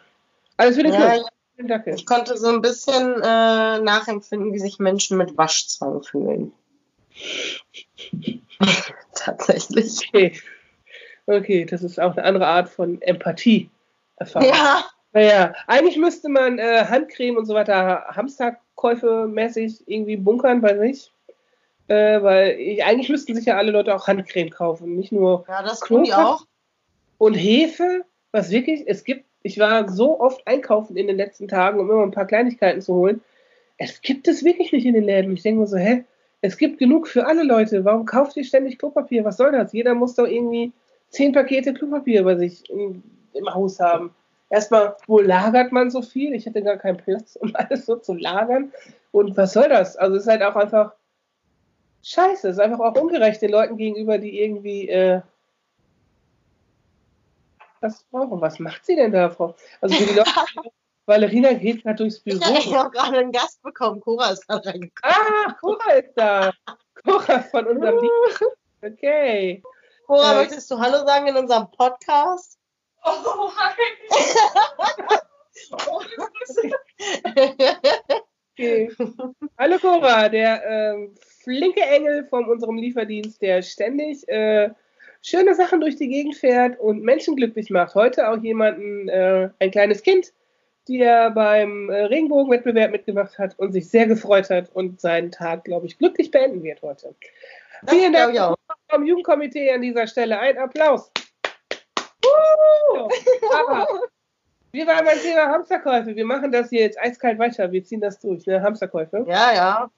alles 0.58 0.75
für 0.75 0.84
den 0.84 0.94
ja, 0.94 1.18
Club. 1.58 1.88
Ich 1.88 2.06
konnte 2.06 2.38
so 2.38 2.48
ein 2.48 2.62
bisschen 2.62 3.22
äh, 3.22 3.80
nachempfinden, 3.80 4.54
wie 4.54 4.60
sich 4.60 4.80
Menschen 4.80 5.18
mit 5.18 5.38
Waschzwang 5.38 6.04
fühlen. 6.04 6.54
Tatsächlich. 9.13 10.08
Okay. 10.08 10.39
okay, 11.25 11.66
das 11.66 11.84
ist 11.84 12.00
auch 12.00 12.16
eine 12.16 12.24
andere 12.24 12.48
Art 12.48 12.70
von 12.70 13.01
Empathie. 13.01 13.70
Erfahrung. 14.16 14.50
Ja. 14.50 14.86
Naja, 15.12 15.54
eigentlich 15.66 15.98
müsste 15.98 16.30
man 16.30 16.60
äh, 16.60 16.86
Handcreme 16.86 17.38
und 17.38 17.46
so 17.46 17.56
weiter 17.56 18.06
Hamsterkäufe 18.10 19.28
mäßig 19.28 19.88
irgendwie 19.88 20.18
bunkern, 20.18 20.62
weiß 20.62 20.82
ich. 20.82 21.12
Äh, 21.88 22.22
weil 22.22 22.60
ich, 22.60 22.84
eigentlich 22.84 23.10
müssten 23.10 23.34
sich 23.34 23.46
ja 23.46 23.58
alle 23.58 23.72
Leute 23.72 23.96
auch 23.96 24.08
Handcreme 24.08 24.51
kaufen, 24.51 24.96
nicht 24.96 25.12
nur. 25.12 25.46
Ja, 25.48 25.63
das 25.63 25.80
tun 25.80 26.04
die 26.04 26.13
auch. 26.13 26.46
Und 27.18 27.34
Hefe, 27.34 28.06
was 28.32 28.51
wirklich, 28.51 28.84
es 28.86 29.04
gibt, 29.04 29.25
ich 29.42 29.58
war 29.58 29.89
so 29.89 30.20
oft 30.20 30.46
einkaufen 30.46 30.96
in 30.96 31.08
den 31.08 31.18
letzten 31.18 31.48
Tagen, 31.48 31.80
um 31.80 31.89
immer 31.89 32.04
ein 32.04 32.12
paar 32.12 32.28
Kleinigkeiten 32.28 32.82
zu 32.82 32.94
holen. 32.94 33.22
Es 33.78 34.01
gibt 34.01 34.28
es 34.28 34.44
wirklich 34.44 34.72
nicht 34.72 34.86
in 34.86 34.94
den 34.94 35.06
Läden. 35.06 35.34
Ich 35.34 35.42
denke 35.42 35.62
mir 35.62 35.68
so, 35.68 35.78
hä? 35.78 36.04
Es 36.42 36.58
gibt 36.58 36.78
genug 36.78 37.08
für 37.08 37.25
alle 37.25 37.44
Leute. 37.44 37.84
Warum 37.84 38.06
kauft 38.06 38.38
ihr 38.38 38.44
ständig 38.44 38.78
Klopapier? 38.78 39.25
Was 39.25 39.38
soll 39.38 39.51
das? 39.51 39.74
Jeder 39.74 39.96
muss 39.96 40.16
doch 40.16 40.28
irgendwie 40.28 40.72
zehn 41.10 41.34
Pakete 41.34 41.74
Klopapier 41.74 42.24
bei 42.24 42.36
sich 42.36 42.70
im, 42.70 43.01
im 43.34 43.54
Haus 43.54 43.80
haben 43.80 44.13
erstmal, 44.50 44.98
wo 45.08 45.20
lagert 45.20 45.72
man 45.72 45.89
so 45.89 46.01
viel? 46.01 46.34
Ich 46.34 46.46
hätte 46.46 46.63
gar 46.63 46.77
keinen 46.77 46.98
Platz, 46.98 47.36
um 47.36 47.51
alles 47.56 47.86
so 47.86 47.96
zu 47.96 48.13
lagern. 48.13 48.72
Und 49.12 49.38
was 49.38 49.53
soll 49.53 49.70
das? 49.70 49.96
Also 49.96 50.18
es 50.18 50.24
ist 50.24 50.29
halt 50.29 50.44
auch 50.44 50.56
einfach 50.56 50.94
scheiße. 52.03 52.50
Es 52.50 52.58
ist 52.58 52.62
einfach 52.62 52.79
auch 52.79 53.00
ungerecht 53.00 53.41
den 53.41 53.51
Leuten 53.51 53.77
gegenüber, 53.77 54.18
die 54.18 54.39
irgendwie 54.41 54.89
äh, 54.89 55.22
was 57.82 58.03
brauchen. 58.12 58.41
Was 58.41 58.60
macht 58.60 58.86
sie 58.86 58.96
denn 58.96 59.12
da, 59.12 59.29
Frau? 59.29 59.56
Also 59.82 59.96
für 59.96 60.06
die 60.06 60.15
Leute, 60.15 60.32
Valerina 61.06 61.53
geht 61.53 61.84
gerade 61.84 61.96
durchs 61.96 62.20
Büro. 62.20 62.39
Ja, 62.39 62.60
ich 62.60 62.74
habe 62.74 62.91
gerade 62.91 63.18
einen 63.18 63.32
Gast 63.32 63.62
bekommen. 63.63 64.00
Cora 64.00 64.29
ist 64.29 64.48
gerade 64.48 64.70
reingekommen. 64.70 65.15
Ah, 65.15 65.53
Cora 65.60 65.91
ist 65.94 66.13
da. 66.15 66.51
Cora 67.03 67.39
von 67.41 67.65
unserem 67.65 67.98
Lied. 68.01 68.12
Okay. 68.82 69.63
Cora, 70.06 70.34
äh, 70.34 70.36
möchtest 70.36 70.70
du 70.70 70.77
Hallo 70.77 71.06
sagen 71.06 71.27
in 71.27 71.36
unserem 71.36 71.70
Podcast? 71.72 72.59
Oh, 73.03 73.51
okay. 78.53 78.91
Hallo 79.58 79.77
Cora, 79.79 80.29
der 80.29 80.65
äh, 80.65 81.10
flinke 81.44 81.82
Engel 81.82 82.25
von 82.25 82.46
unserem 82.50 82.77
Lieferdienst, 82.77 83.41
der 83.41 83.62
ständig 83.62 84.27
äh, 84.27 84.70
schöne 85.22 85.56
Sachen 85.56 85.82
durch 85.82 85.96
die 85.96 86.10
Gegend 86.10 86.36
fährt 86.36 86.79
und 86.79 87.03
Menschen 87.03 87.36
glücklich 87.36 87.70
macht. 87.70 87.96
Heute 87.96 88.29
auch 88.29 88.38
jemanden, 88.38 89.10
äh, 89.10 89.50
ein 89.60 89.72
kleines 89.72 90.03
Kind, 90.03 90.34
der 90.88 91.32
beim 91.32 91.89
äh, 91.89 92.06
Regenbogenwettbewerb 92.06 92.91
mitgemacht 92.91 93.38
hat 93.38 93.58
und 93.60 93.72
sich 93.72 93.89
sehr 93.89 94.08
gefreut 94.08 94.50
hat 94.50 94.70
und 94.74 95.00
seinen 95.00 95.32
Tag, 95.32 95.63
glaube 95.65 95.86
ich, 95.86 95.98
glücklich 95.98 96.32
beenden 96.32 96.63
wird 96.63 96.82
heute. 96.82 97.15
Das 97.84 97.96
Vielen 97.96 98.13
Dank 98.13 98.58
vom 98.89 99.06
Jugendkomitee 99.06 99.72
an 99.72 99.82
dieser 99.82 100.08
Stelle. 100.08 100.39
Ein 100.39 100.58
Applaus. 100.58 101.12
Aber 103.53 103.88
wir 104.71 104.88
waren 104.88 105.05
beim 105.05 105.17
Thema 105.17 105.48
Hamsterkäufe. 105.48 106.15
Wir 106.15 106.25
machen 106.25 106.51
das 106.51 106.69
hier 106.69 106.81
jetzt 106.81 107.00
eiskalt 107.00 107.39
weiter. 107.39 107.71
Wir 107.71 107.83
ziehen 107.83 108.01
das 108.01 108.19
durch, 108.19 108.45
ne? 108.45 108.62
Hamsterkäufe. 108.62 109.25
Ja, 109.27 109.53
ja. 109.53 109.91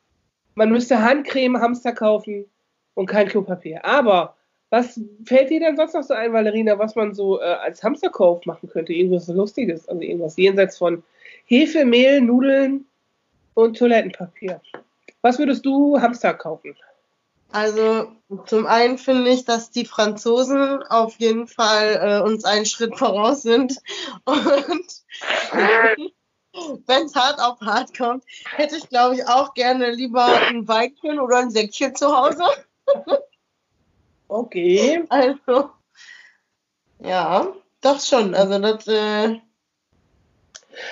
Man 0.55 0.71
müsste 0.71 1.01
Handcreme, 1.01 1.59
Hamster 1.59 1.93
kaufen 1.93 2.45
und 2.93 3.05
kein 3.05 3.27
Klopapier. 3.27 3.83
Aber 3.83 4.35
was 4.69 4.99
fällt 5.25 5.49
dir 5.49 5.59
denn 5.59 5.75
sonst 5.75 5.93
noch 5.93 6.03
so 6.03 6.13
ein, 6.13 6.31
Valerina, 6.31 6.79
was 6.79 6.95
man 6.95 7.13
so 7.13 7.41
äh, 7.41 7.43
als 7.43 7.83
Hamsterkauf 7.83 8.45
machen 8.45 8.69
könnte? 8.69 8.93
Irgendwas 8.93 9.27
Lustiges, 9.27 9.87
also 9.89 10.01
irgendwas 10.01 10.37
jenseits 10.37 10.77
von 10.77 11.03
Hefe, 11.45 11.83
Mehl, 11.83 12.21
Nudeln 12.21 12.85
und 13.53 13.77
Toilettenpapier. 13.77 14.61
Was 15.21 15.37
würdest 15.37 15.65
du 15.65 15.99
Hamster 15.99 16.33
kaufen? 16.33 16.75
Also 17.51 18.11
zum 18.45 18.65
einen 18.65 18.97
finde 18.97 19.29
ich, 19.29 19.43
dass 19.45 19.71
die 19.71 19.85
Franzosen 19.85 20.83
auf 20.83 21.19
jeden 21.19 21.47
Fall 21.47 21.99
äh, 22.01 22.21
uns 22.23 22.45
einen 22.45 22.65
Schritt 22.65 22.97
voraus 22.97 23.41
sind. 23.41 23.77
Und 24.23 24.47
wenn 26.87 27.05
es 27.05 27.15
hart 27.15 27.39
auf 27.39 27.59
hart 27.61 27.97
kommt, 27.97 28.23
hätte 28.55 28.77
ich, 28.77 28.87
glaube 28.87 29.15
ich, 29.15 29.27
auch 29.27 29.53
gerne 29.53 29.91
lieber 29.91 30.25
ein 30.25 30.67
Weinchen 30.67 31.19
oder 31.19 31.39
ein 31.39 31.51
Säckchen 31.51 31.95
zu 31.95 32.15
Hause. 32.15 32.43
okay. 34.29 35.03
Also, 35.09 35.71
ja, 36.99 37.53
das 37.81 38.07
schon. 38.07 38.33
Also 38.33 38.59
das, 38.59 38.87
äh, 38.87 39.39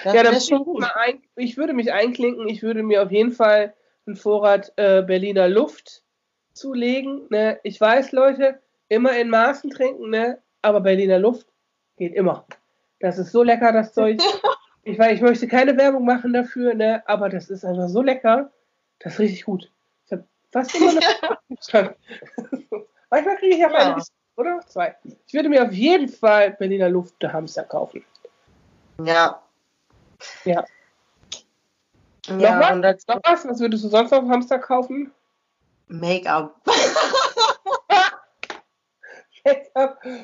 das 0.03 0.13
ja, 0.13 0.23
dann 0.23 0.41
schon 0.41 0.65
gut. 0.65 0.83
Ein, 0.95 1.23
ich 1.37 1.55
würde 1.55 1.73
mich 1.73 1.93
einklinken. 1.93 2.49
Ich 2.49 2.63
würde 2.63 2.83
mir 2.83 3.03
auf 3.03 3.11
jeden 3.11 3.31
Fall 3.31 3.73
einen 4.05 4.17
Vorrat 4.17 4.73
äh, 4.75 5.03
Berliner 5.03 5.47
Luft 5.47 6.03
zulegen. 6.59 7.27
Ne? 7.29 7.59
Ich 7.63 7.79
weiß, 7.79 8.11
Leute, 8.11 8.59
immer 8.89 9.17
in 9.17 9.29
Maßen 9.29 9.69
trinken, 9.69 10.09
ne? 10.09 10.39
aber 10.61 10.81
Berliner 10.81 11.19
Luft 11.19 11.47
geht 11.97 12.13
immer. 12.13 12.45
Das 12.99 13.17
ist 13.17 13.31
so 13.31 13.43
lecker, 13.43 13.71
das 13.71 13.93
Zeug. 13.93 14.21
Ich, 14.83 14.97
weiß, 14.97 15.15
ich 15.15 15.21
möchte 15.21 15.47
keine 15.47 15.77
Werbung 15.77 16.05
machen 16.05 16.33
dafür, 16.33 16.73
ne? 16.73 17.03
aber 17.05 17.29
das 17.29 17.49
ist 17.49 17.65
einfach 17.65 17.89
so 17.89 18.01
lecker. 18.01 18.49
Das 18.99 19.13
ist 19.13 19.19
richtig 19.19 19.43
gut. 19.43 19.69
Ich 20.05 20.13
habe 20.13 20.23
fast 20.51 20.73
immer 20.73 20.91
eine 20.91 21.95
Manchmal 23.11 23.37
kriege 23.37 23.57
ich 23.57 23.65
auch 23.65 23.71
ja. 23.71 23.93
eine, 23.93 24.03
oder? 24.37 24.61
Zwei. 24.65 24.95
Ich 25.27 25.33
würde 25.33 25.49
mir 25.49 25.63
auf 25.63 25.73
jeden 25.73 26.07
Fall 26.07 26.51
Berliner 26.51 26.89
Luft 26.89 27.21
der 27.21 27.33
Hamster 27.33 27.65
kaufen. 27.65 28.03
Ja. 29.03 29.43
Ja. 30.45 30.65
ja 32.27 32.73
noch, 32.73 32.81
was? 32.81 33.07
noch 33.07 33.19
was? 33.23 33.47
Was 33.47 33.59
würdest 33.59 33.83
du 33.83 33.89
sonst 33.89 34.13
auf 34.13 34.27
Hamster 34.27 34.59
kaufen? 34.59 35.11
Make-up. 35.89 36.61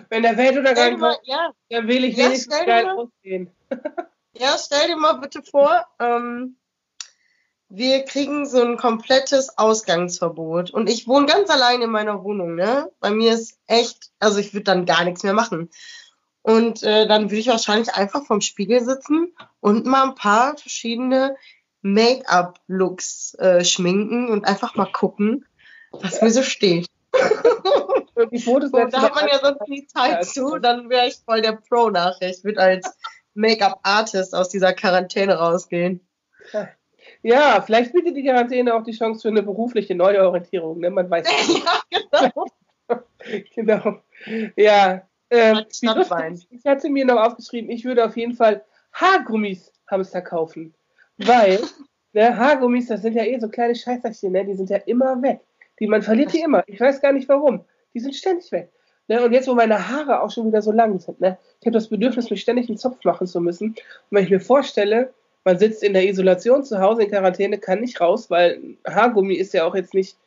Wenn 0.09 0.23
der 0.23 0.37
Weltuntergang 0.37 0.99
kommt, 0.99 1.19
ja. 1.23 1.51
dann 1.69 1.87
will 1.87 2.03
ich 2.03 2.17
ja, 2.17 2.25
wenigstens 2.25 2.65
geil 2.65 2.87
aussehen. 2.87 3.49
ja, 4.37 4.55
stell 4.57 4.87
dir 4.87 4.95
mal 4.95 5.13
bitte 5.13 5.41
vor, 5.41 5.85
ähm, 5.99 6.57
wir 7.69 8.03
kriegen 8.03 8.45
so 8.45 8.61
ein 8.61 8.77
komplettes 8.77 9.57
Ausgangsverbot. 9.57 10.69
Und 10.69 10.87
ich 10.89 11.07
wohne 11.07 11.25
ganz 11.25 11.49
allein 11.49 11.81
in 11.81 11.89
meiner 11.89 12.23
Wohnung, 12.23 12.55
ne? 12.55 12.91
Bei 12.99 13.09
mir 13.09 13.33
ist 13.33 13.57
echt, 13.65 14.11
also 14.19 14.39
ich 14.39 14.53
würde 14.53 14.65
dann 14.65 14.85
gar 14.85 15.03
nichts 15.03 15.23
mehr 15.23 15.33
machen. 15.33 15.69
Und 16.43 16.83
äh, 16.83 17.07
dann 17.07 17.23
würde 17.23 17.37
ich 17.37 17.47
wahrscheinlich 17.47 17.95
einfach 17.95 18.23
vorm 18.23 18.41
Spiegel 18.41 18.83
sitzen 18.83 19.35
und 19.61 19.87
mal 19.87 20.03
ein 20.03 20.15
paar 20.15 20.55
verschiedene 20.57 21.35
Make-up-Looks 21.81 23.33
äh, 23.35 23.65
schminken 23.65 24.29
und 24.29 24.45
einfach 24.45 24.75
mal 24.75 24.91
gucken, 24.91 25.45
was 26.01 26.21
mir 26.21 26.31
so 26.31 26.43
steht. 26.43 26.87
die 28.31 28.39
Fotos 28.39 28.71
da 28.71 29.01
hat 29.01 29.15
man 29.15 29.27
ja 29.27 29.39
sonst 29.39 29.67
nie 29.67 29.85
Zeit 29.87 30.25
zu, 30.25 30.57
dann 30.57 30.89
wäre 30.89 31.07
ich 31.07 31.15
voll 31.25 31.41
der 31.41 31.53
Pro 31.53 31.89
nachher. 31.89 32.29
Ich 32.29 32.43
würde 32.43 32.59
als 32.59 32.97
Make-up-Artist 33.33 34.33
aus 34.33 34.49
dieser 34.49 34.73
Quarantäne 34.73 35.35
rausgehen. 35.35 36.01
Ja, 37.21 37.61
vielleicht 37.61 37.93
bietet 37.93 38.15
die 38.15 38.23
Quarantäne 38.23 38.73
auch 38.73 38.83
die 38.83 38.91
Chance 38.91 39.23
für 39.23 39.27
eine 39.29 39.43
berufliche 39.43 39.95
Neuorientierung, 39.95 40.79
ne? 40.79 40.89
Man 40.89 41.09
weiß 41.09 41.25
nicht. 41.47 41.65
ja, 41.65 41.99
genau. 42.11 42.45
genau. 43.55 44.01
Ja. 44.55 45.07
Äh, 45.29 45.63
ich 45.71 46.65
hatte 46.65 46.89
mir 46.89 47.05
noch 47.05 47.19
aufgeschrieben, 47.19 47.71
ich 47.71 47.83
würde 47.83 48.05
auf 48.05 48.15
jeden 48.15 48.35
Fall 48.35 48.63
Haargummis 48.93 49.73
Hamster 49.89 50.21
kaufen. 50.21 50.73
Weil, 51.17 51.59
ne, 52.13 52.37
Haargummis, 52.37 52.87
das 52.87 53.01
sind 53.01 53.15
ja 53.15 53.23
eh 53.23 53.39
so 53.39 53.49
kleine 53.49 53.75
Scheißerchen, 53.75 54.31
ne? 54.31 54.45
Die 54.45 54.53
sind 54.53 54.69
ja 54.69 54.77
immer 54.77 55.21
weg. 55.21 55.41
Die, 55.79 55.87
man 55.87 56.01
verliert 56.01 56.33
die 56.33 56.41
immer. 56.41 56.63
Ich 56.67 56.79
weiß 56.79 57.01
gar 57.01 57.11
nicht 57.11 57.27
warum. 57.29 57.65
Die 57.93 57.99
sind 57.99 58.15
ständig 58.15 58.51
weg. 58.51 58.71
Ne? 59.07 59.23
Und 59.23 59.33
jetzt, 59.33 59.47
wo 59.47 59.53
meine 59.53 59.89
Haare 59.89 60.21
auch 60.21 60.31
schon 60.31 60.47
wieder 60.47 60.61
so 60.61 60.71
lang 60.71 60.99
sind, 60.99 61.21
ne? 61.21 61.37
ich 61.59 61.65
habe 61.65 61.73
das 61.73 61.89
Bedürfnis, 61.89 62.29
mich 62.29 62.41
ständig 62.41 62.69
einen 62.69 62.77
Zopf 62.77 63.03
machen 63.03 63.27
zu 63.27 63.39
müssen. 63.39 63.69
Und 63.69 63.77
wenn 64.11 64.23
ich 64.23 64.29
mir 64.29 64.39
vorstelle, 64.39 65.13
man 65.43 65.59
sitzt 65.59 65.83
in 65.83 65.93
der 65.93 66.07
Isolation 66.07 66.63
zu 66.63 66.79
Hause 66.79 67.03
in 67.03 67.11
Quarantäne, 67.11 67.59
kann 67.59 67.81
nicht 67.81 68.01
raus, 68.01 68.29
weil 68.31 68.59
Haargummi 68.87 69.35
ist 69.35 69.53
ja 69.53 69.65
auch 69.65 69.75
jetzt 69.75 69.93
nicht 69.93 70.17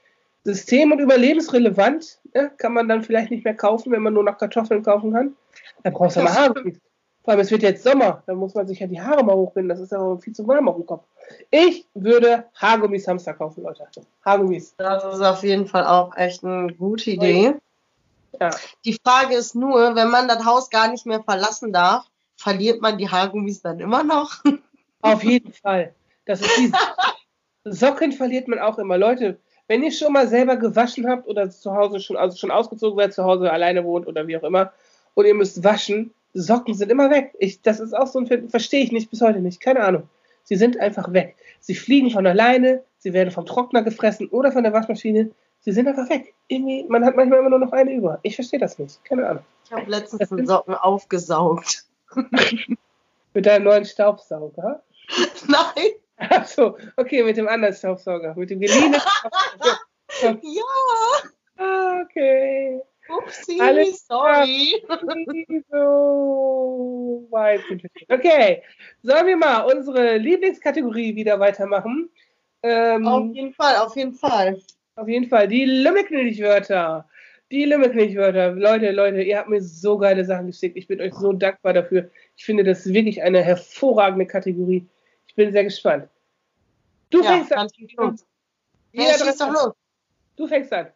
system- 0.45 0.93
und 0.93 1.01
überlebensrelevant. 1.01 2.21
Ne? 2.35 2.53
Kann 2.57 2.73
man 2.73 2.89
dann 2.89 3.03
vielleicht 3.03 3.31
nicht 3.31 3.45
mehr 3.45 3.55
kaufen, 3.55 3.91
wenn 3.91 4.03
man 4.03 4.15
nur 4.15 4.25
noch 4.25 4.39
Kartoffeln 4.39 4.83
kaufen 4.83 5.13
kann. 5.13 5.35
Da 5.83 5.91
brauchst 5.91 6.17
du 6.17 6.21
mal 6.21 6.35
Haargummi. 6.35 6.77
Vor 7.25 7.33
allem, 7.33 7.41
es 7.41 7.51
wird 7.51 7.63
jetzt 7.63 7.83
Sommer, 7.83 8.23
da 8.27 8.35
muss 8.35 8.55
man 8.55 8.67
sich 8.67 8.79
ja 8.79 8.87
die 8.87 9.01
Haare 9.01 9.23
mal 9.23 9.35
hochbinden, 9.37 9.69
das 9.69 9.81
ist 9.81 9.93
ja 9.93 10.17
viel 10.17 10.33
zu 10.33 10.49
warm 10.49 10.67
auf 10.67 10.77
dem 10.77 10.87
Kopf. 10.87 11.05
Ich 11.51 11.87
würde 11.95 12.45
Haargummis 12.55 13.07
Hamster 13.07 13.35
kaufen, 13.35 13.63
Leute. 13.63 13.87
Haargummis. 14.25 14.75
Das 14.77 15.05
ist 15.05 15.21
auf 15.21 15.43
jeden 15.43 15.67
Fall 15.67 15.87
auch 15.87 16.17
echt 16.17 16.45
eine 16.45 16.73
gute 16.73 17.11
Idee. 17.11 17.55
Ja. 18.41 18.51
Die 18.85 18.99
Frage 19.05 19.35
ist 19.35 19.55
nur, 19.55 19.95
wenn 19.95 20.11
man 20.11 20.29
das 20.29 20.45
Haus 20.45 20.71
gar 20.71 20.91
nicht 20.91 21.07
mehr 21.07 21.23
verlassen 21.23 21.73
darf, 21.73 22.07
verliert 22.37 22.81
man 22.81 22.99
die 22.99 23.09
Haargummis 23.09 23.63
dann 23.63 23.81
immer 23.81 24.05
noch? 24.05 24.43
Auf 25.01 25.23
jeden 25.25 25.53
Fall. 25.53 25.95
Das 26.25 26.41
ist 26.41 26.51
die 26.59 26.73
Socken 27.65 28.13
verliert 28.13 28.49
man 28.49 28.59
auch 28.59 28.79
immer. 28.79 28.99
Leute, 28.99 29.39
wenn 29.67 29.83
ihr 29.83 29.93
schon 29.93 30.13
mal 30.13 30.29
selber 30.29 30.57
gewaschen 30.57 31.09
habt 31.09 31.27
oder 31.27 31.51
zu 31.51 31.75
Hause 31.75 32.01
schon, 32.01 32.17
also 32.17 32.37
schon 32.37 32.51
ausgezogen 32.51 32.97
werdet, 32.97 33.15
zu 33.15 33.25
Hause 33.25 33.53
alleine 33.53 33.85
wohnt 33.85 34.07
oder 34.07 34.27
wie 34.27 34.37
auch 34.37 34.43
immer, 34.43 34.73
und 35.15 35.27
ihr 35.27 35.35
müsst 35.35 35.65
waschen, 35.65 36.13
Socken 36.35 36.75
sind 36.75 36.91
immer 36.91 37.11
weg. 37.11 37.35
Ich, 37.39 37.61
das 37.63 37.81
ist 37.81 37.93
auch 37.97 38.07
so 38.07 38.21
ein, 38.21 38.49
verstehe 38.49 38.83
ich 38.83 38.93
nicht 38.93 39.11
bis 39.11 39.21
heute 39.21 39.41
nicht. 39.41 39.61
Keine 39.61 39.81
Ahnung. 39.81 40.09
Sie 40.49 40.57
sind 40.57 40.81
einfach 40.81 41.13
weg. 41.13 41.37
Sie 41.61 41.75
fliegen 41.75 42.11
von 42.11 42.27
alleine, 42.27 42.83
sie 42.97 43.13
werden 43.13 43.31
vom 43.31 43.45
Trockner 43.45 43.83
gefressen 43.83 44.31
oder 44.31 44.51
von 44.51 44.63
der 44.63 44.73
Waschmaschine. 44.73 45.31
Sie 45.61 45.73
sind 45.73 45.87
einfach 45.87 46.09
weg. 46.09 46.33
Irgendwie, 46.47 46.87
man 46.89 47.05
hat 47.05 47.17
manchmal 47.17 47.41
immer 47.41 47.51
nur 47.51 47.59
noch 47.59 47.73
eine 47.73 47.93
über. 47.93 48.19
Ich 48.23 48.35
verstehe 48.35 48.59
das 48.59 48.79
nicht. 48.79 49.05
Keine 49.05 49.29
Ahnung. 49.29 49.43
Ich 49.67 49.73
habe 49.73 49.91
letztens 49.91 50.33
einen 50.33 50.47
Socken 50.47 50.75
aufgesaugt. 50.75 51.85
mit 53.35 53.45
deinem 53.45 53.65
neuen 53.65 53.85
Staubsauger? 53.85 54.83
Nein. 55.49 55.91
Achso, 56.17 56.79
okay, 56.97 57.23
mit 57.25 57.37
dem 57.37 57.47
anderen 57.47 57.75
Staubsauger. 57.75 58.35
Mit 58.35 58.49
dem 58.49 58.61
geliehenen 58.61 59.01
Staubsauger. 60.09 60.41
ja. 60.43 60.63
Ah, 61.59 62.01
okay. 62.05 62.81
Upsi, 63.09 63.61
Alles 63.61 64.07
sorry. 64.07 64.83
so 65.71 67.27
weit 67.31 67.61
Okay, 68.09 68.63
sollen 69.03 69.27
wir 69.27 69.37
mal 69.37 69.63
unsere 69.63 70.19
Lieblingskategorie 70.19 71.17
wieder 71.17 71.41
weitermachen? 71.41 72.11
Ähm, 72.63 73.07
auf 73.07 73.35
jeden 73.35 73.55
Fall, 73.55 73.77
auf 73.77 73.97
jeden 73.97 74.15
Fall. 74.15 74.61
Auf 74.97 75.09
jeden 75.09 75.29
Fall. 75.29 75.49
Die 75.49 75.65
Lümmelknilchwörter. 75.65 77.09
Die 77.51 77.65
Lümmelknilchwörter. 77.65 78.53
Leute, 78.53 78.91
Leute, 78.91 79.23
ihr 79.23 79.39
habt 79.39 79.49
mir 79.49 79.63
so 79.63 79.97
geile 79.97 80.25
Sachen 80.25 80.49
geschickt. 80.49 80.77
Ich 80.77 80.87
bin 80.87 81.01
euch 81.01 81.15
so 81.15 81.33
dankbar 81.33 81.73
dafür. 81.73 82.11
Ich 82.37 82.45
finde 82.45 82.65
das 82.65 82.85
wirklich 82.93 83.23
eine 83.23 83.43
hervorragende 83.43 84.27
Kategorie. 84.27 84.87
Ich 85.27 85.35
bin 85.35 85.53
sehr 85.53 85.65
gespannt. 85.65 86.09
Du 87.11 87.23
ja, 87.23 87.31
fängst 87.31 87.53
an. 87.53 87.69
Ja, 88.93 89.05
doch 89.17 89.53
los. 89.53 89.73
Du 90.37 90.47
fängst 90.47 90.73
an. 90.73 90.89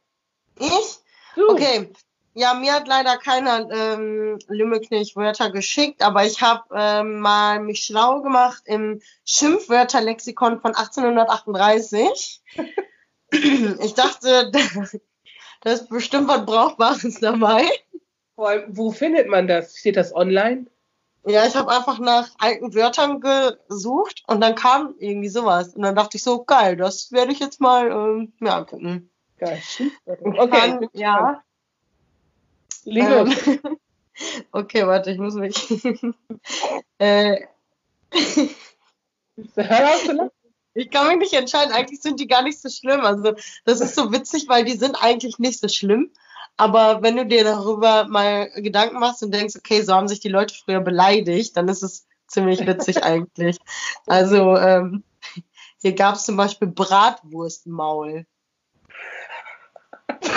Ich? 0.58 0.98
Du. 1.36 1.48
Okay. 1.48 1.92
Ja, 2.34 2.54
mir 2.54 2.72
hat 2.72 2.88
leider 2.88 3.18
keiner 3.18 3.70
ähm, 3.70 4.38
Lümmelknilch-Wörter 4.48 5.50
geschickt, 5.50 6.02
aber 6.02 6.24
ich 6.24 6.40
habe 6.40 6.62
ähm, 6.74 7.20
mal 7.20 7.60
mich 7.60 7.84
schlau 7.84 8.22
gemacht 8.22 8.62
im 8.64 9.02
Schimpfwörterlexikon 9.26 10.60
von 10.60 10.74
1838. 10.74 12.42
ich 13.30 13.94
dachte, 13.94 14.50
da 15.60 15.70
ist 15.70 15.90
bestimmt 15.90 16.28
was 16.28 16.46
Brauchbares 16.46 17.20
dabei. 17.20 17.68
Vor 18.34 18.48
allem, 18.48 18.64
wo 18.76 18.92
findet 18.92 19.28
man 19.28 19.46
das? 19.46 19.76
Steht 19.76 19.96
das 19.96 20.14
online? 20.14 20.66
Ja, 21.26 21.46
ich 21.46 21.54
habe 21.54 21.70
einfach 21.70 21.98
nach 21.98 22.30
alten 22.38 22.74
Wörtern 22.74 23.20
gesucht 23.20 24.24
und 24.26 24.40
dann 24.40 24.54
kam 24.54 24.94
irgendwie 24.98 25.28
sowas. 25.28 25.74
Und 25.74 25.82
dann 25.82 25.94
dachte 25.94 26.16
ich 26.16 26.22
so, 26.22 26.44
geil, 26.44 26.76
das 26.76 27.12
werde 27.12 27.30
ich 27.32 27.38
jetzt 27.38 27.60
mal 27.60 27.90
ähm, 27.90 28.32
mir 28.40 28.54
angucken. 28.54 29.11
Geil. 29.42 29.60
Okay. 30.06 30.48
Dann, 30.50 30.88
ja. 30.92 31.42
Ähm, 32.86 33.34
okay, 34.52 34.86
warte, 34.86 35.10
ich 35.10 35.18
muss 35.18 35.34
mich. 35.34 35.56
äh, 36.98 37.40
Hör 39.56 39.88
auf 39.88 40.04
zu 40.04 40.12
lachen. 40.12 40.30
Ich 40.74 40.90
kann 40.90 41.08
mich 41.08 41.18
nicht 41.18 41.32
entscheiden. 41.34 41.72
Eigentlich 41.72 42.00
sind 42.00 42.20
die 42.20 42.28
gar 42.28 42.42
nicht 42.42 42.60
so 42.60 42.68
schlimm. 42.68 43.00
Also, 43.00 43.34
das 43.64 43.80
ist 43.80 43.96
so 43.96 44.12
witzig, 44.12 44.48
weil 44.48 44.64
die 44.64 44.76
sind 44.76 44.94
eigentlich 45.02 45.40
nicht 45.40 45.58
so 45.58 45.66
schlimm. 45.66 46.12
Aber 46.56 47.02
wenn 47.02 47.16
du 47.16 47.26
dir 47.26 47.42
darüber 47.42 48.06
mal 48.06 48.48
Gedanken 48.54 49.00
machst 49.00 49.24
und 49.24 49.34
denkst, 49.34 49.56
okay, 49.56 49.82
so 49.82 49.92
haben 49.94 50.06
sich 50.06 50.20
die 50.20 50.28
Leute 50.28 50.54
früher 50.54 50.80
beleidigt, 50.80 51.56
dann 51.56 51.68
ist 51.68 51.82
es 51.82 52.06
ziemlich 52.28 52.64
witzig 52.64 53.02
eigentlich. 53.02 53.58
Also, 54.06 54.56
ähm, 54.56 55.02
hier 55.80 55.94
gab 55.94 56.14
es 56.14 56.26
zum 56.26 56.36
Beispiel 56.36 56.68
Bratwurstmaul. 56.68 58.24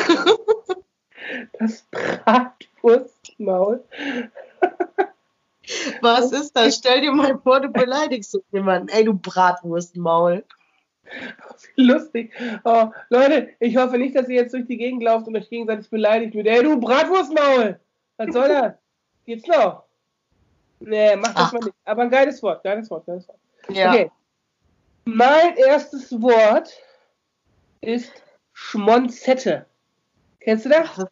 Das 1.59 1.85
Bratwurstmaul. 1.91 3.83
Was 6.01 6.31
ist 6.31 6.55
das? 6.55 6.75
Stell 6.75 7.01
dir 7.01 7.11
mal 7.11 7.39
vor, 7.39 7.61
du 7.61 7.69
beleidigst 7.69 8.37
jemanden. 8.51 8.89
Ey, 8.89 9.03
du 9.03 9.15
Bratwurstmaul. 9.15 10.43
Lustig. 11.75 12.31
Oh, 12.63 12.89
Leute, 13.09 13.49
ich 13.59 13.77
hoffe 13.77 13.97
nicht, 13.97 14.15
dass 14.15 14.29
ihr 14.29 14.35
jetzt 14.35 14.53
durch 14.53 14.67
die 14.67 14.77
Gegend 14.77 15.03
lauft 15.03 15.27
und 15.27 15.35
euch 15.35 15.49
gegenseitig 15.49 15.89
beleidigt 15.89 16.35
mit, 16.35 16.47
ey, 16.47 16.63
du 16.63 16.79
Bratwurstmaul. 16.79 17.79
Was 18.17 18.33
soll 18.33 18.47
das? 18.47 18.73
Geht's 19.25 19.47
noch? 19.47 19.83
Nee, 20.79 21.15
mach 21.15 21.33
das 21.33 21.47
Ach. 21.47 21.53
mal 21.53 21.59
nicht. 21.59 21.75
Aber 21.85 22.03
ein 22.03 22.09
geiles 22.09 22.41
Wort, 22.43 22.63
geiles 22.63 22.89
Wort, 22.89 23.05
geiles 23.05 23.27
Wort. 23.27 23.39
Ja. 23.69 23.89
Okay. 23.89 24.11
Mein 25.05 25.55
erstes 25.57 26.21
Wort 26.21 26.71
ist 27.81 28.11
Schmonzette. 28.53 29.65
Kennst 30.45 30.65
du 30.65 30.69
das? 30.69 31.05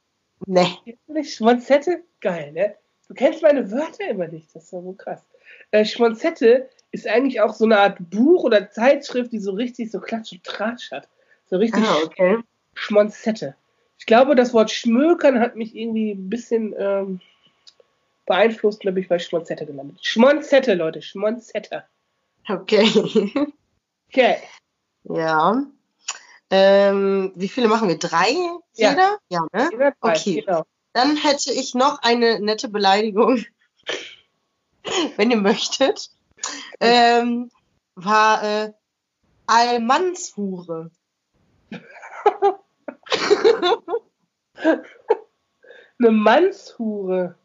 Nee. 0.46 0.68
Kennst 0.86 1.02
du 1.08 1.14
nicht? 1.14 1.34
Schmonzette? 1.34 2.04
Geil, 2.22 2.52
ne? 2.52 2.76
Du 3.08 3.16
kennst 3.16 3.42
meine 3.42 3.72
Wörter 3.72 4.08
immer 4.08 4.28
nicht. 4.28 4.56
Das 4.56 4.66
ist 4.66 4.74
ja 4.74 4.82
so 4.82 4.94
krass. 4.94 5.26
Äh, 5.72 5.86
Schmonzette 5.86 6.70
ist 6.92 7.08
eigentlich 7.08 7.42
auch 7.42 7.54
so 7.54 7.66
eine 7.66 7.80
Art 7.80 7.98
Buch 8.12 8.44
oder 8.44 8.70
Zeitschrift, 8.70 9.32
die 9.32 9.40
so 9.40 9.52
richtig 9.52 9.92
so 9.92 10.00
Klatsch 10.00 10.34
und 10.34 10.44
Tratsch 10.44 10.92
hat. 10.92 11.10
So 11.50 11.58
richtig 11.58 11.84
ah, 11.84 11.98
okay. 12.06 12.38
Schmonzette. 12.76 13.56
Ich 13.98 14.06
glaube, 14.06 14.36
das 14.36 14.54
Wort 14.54 14.70
Schmökern 14.70 15.40
hat 15.40 15.56
mich 15.56 15.76
irgendwie 15.76 16.12
ein 16.12 16.30
bisschen 16.30 16.76
ähm, 16.78 17.20
beeinflusst 18.28 18.82
und 18.82 18.86
da 18.88 18.92
bin 18.92 19.04
ich 19.04 19.10
bei 19.10 19.18
Schmonzette 19.18 19.66
gelandet. 19.66 19.98
Schmonzette, 20.06 20.76
Leute, 20.76 21.02
Schmonzette. 21.02 21.86
Okay. 22.48 22.88
Okay. 24.10 24.38
Ja. 25.06 25.66
Ähm, 26.56 27.32
wie 27.34 27.50
viele 27.50 27.68
machen 27.68 27.88
wir? 27.88 27.98
Drei? 27.98 28.30
Jeder? 28.74 29.18
Ja, 29.28 29.48
ja 29.52 29.70
ne? 29.72 29.96
okay. 30.02 30.42
Genau. 30.42 30.66
Dann 30.94 31.18
hätte 31.18 31.52
ich 31.52 31.74
noch 31.74 32.04
eine 32.04 32.40
nette 32.40 32.70
Beleidigung, 32.70 33.44
wenn 35.18 35.32
ihr 35.32 35.38
möchtet. 35.38 36.12
Ähm, 36.80 37.50
war 37.96 38.44
äh, 38.44 38.74
Allmannshure. 39.48 40.92
Eine 46.00 46.12
Mannshure. 46.12 47.36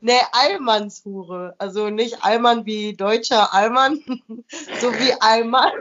Nee, 0.00 0.20
Allmannshure. 0.32 1.54
Also 1.58 1.90
nicht 1.90 2.24
Allmann 2.24 2.66
wie 2.66 2.94
deutscher 2.94 3.54
Allmann, 3.54 4.02
so 4.80 4.92
wie 4.92 5.12
Allmann. 5.20 5.72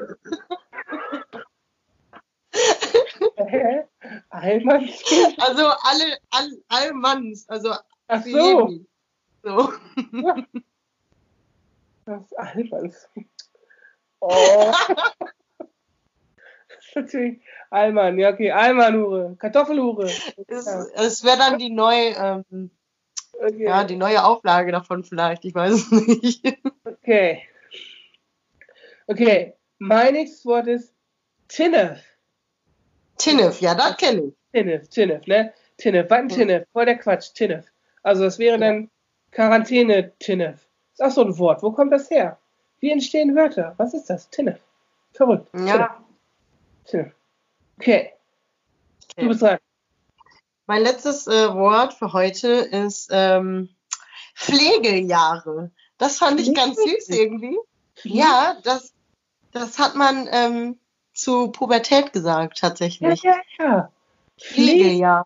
Hä? 3.60 3.88
Allmanns? 4.30 5.04
Also 5.38 5.66
alle, 5.66 6.18
all, 6.32 6.50
Allmanns, 6.68 7.50
also 7.50 7.74
Ach 8.08 8.24
so. 8.24 8.80
so. 9.44 9.74
Das 12.06 12.22
ist 12.22 12.38
Allmanns. 12.38 13.10
Oh. 14.20 14.72
das 15.58 16.96
natürlich 16.96 17.42
Allmann, 17.72 18.20
ja 18.20 18.30
okay, 18.32 18.52
Allmannhure, 18.52 19.36
Kartoffelhure. 19.38 20.06
Es, 20.06 20.68
es 20.96 21.24
wäre 21.24 21.38
dann 21.38 21.58
die 21.58 21.72
neue, 21.72 22.12
ähm, 22.12 22.70
okay. 23.34 23.66
ja, 23.66 23.84
die 23.84 23.96
neue 23.96 24.24
Auflage 24.24 24.72
davon 24.72 25.04
vielleicht, 25.04 25.46
ich 25.46 25.56
weiß 25.56 25.74
es 25.74 25.92
nicht. 25.92 26.46
Okay. 26.86 27.42
Okay, 29.08 29.56
mein 29.78 30.14
nächstes 30.14 30.46
Wort 30.46 30.68
ist 30.68 30.94
Tinnef. 31.48 32.00
Tinnef, 33.18 33.62
ja, 33.62 33.76
das 33.76 33.98
kenne 33.98 34.24
ich. 34.24 34.34
Tinnef, 34.52 34.90
Tinnef, 34.90 35.28
ne? 35.28 35.54
Tinnef, 35.78 36.10
was 36.10 36.20
ein 36.20 36.30
Tinnef? 36.30 36.68
Voll 36.72 36.86
der 36.86 36.98
Quatsch, 36.98 37.34
Tinnef. 37.34 37.66
Also 38.04 38.24
das 38.24 38.40
wäre 38.40 38.58
dann 38.58 38.90
Quarantäne-Tinnef. 39.32 40.66
Ist 40.94 41.04
auch 41.04 41.12
so 41.12 41.24
ein 41.24 41.38
Wort. 41.38 41.62
Wo 41.64 41.72
kommt 41.72 41.92
das 41.92 42.10
her? 42.10 42.38
Wie 42.80 42.92
entstehen 42.92 43.36
Wörter? 43.36 43.74
Was 43.78 43.94
ist 43.94 44.10
das? 44.10 44.30
Tinnef. 44.30 44.60
Verrückt. 45.14 45.50
Ja. 45.54 46.04
Tinnef. 46.86 47.14
Okay. 47.78 48.14
okay. 49.12 49.24
Du 49.24 49.28
bist 49.28 49.42
dran. 49.42 49.58
Mein 50.68 50.84
letztes 50.84 51.28
äh, 51.28 51.54
Wort 51.54 51.94
für 51.94 52.14
heute 52.14 52.50
ist 52.50 53.10
ähm, 53.12 53.70
Pflegeljahre. 54.36 55.72
Das 55.98 56.18
fand 56.18 56.40
ich 56.40 56.54
ganz 56.54 56.76
süß 56.76 57.10
irgendwie. 57.10 57.58
Ja, 58.04 58.58
das, 58.64 58.94
das 59.52 59.80
hat 59.80 59.96
man 59.96 60.28
ähm, 60.32 60.80
zu 61.16 61.52
Pubertät 61.52 62.14
gesagt, 62.14 62.60
tatsächlich. 62.60 63.24
Ja, 63.24 63.38
ja, 63.58 63.66
ja. 63.66 63.90
Pflege, 64.38 64.90
ja. 64.90 65.26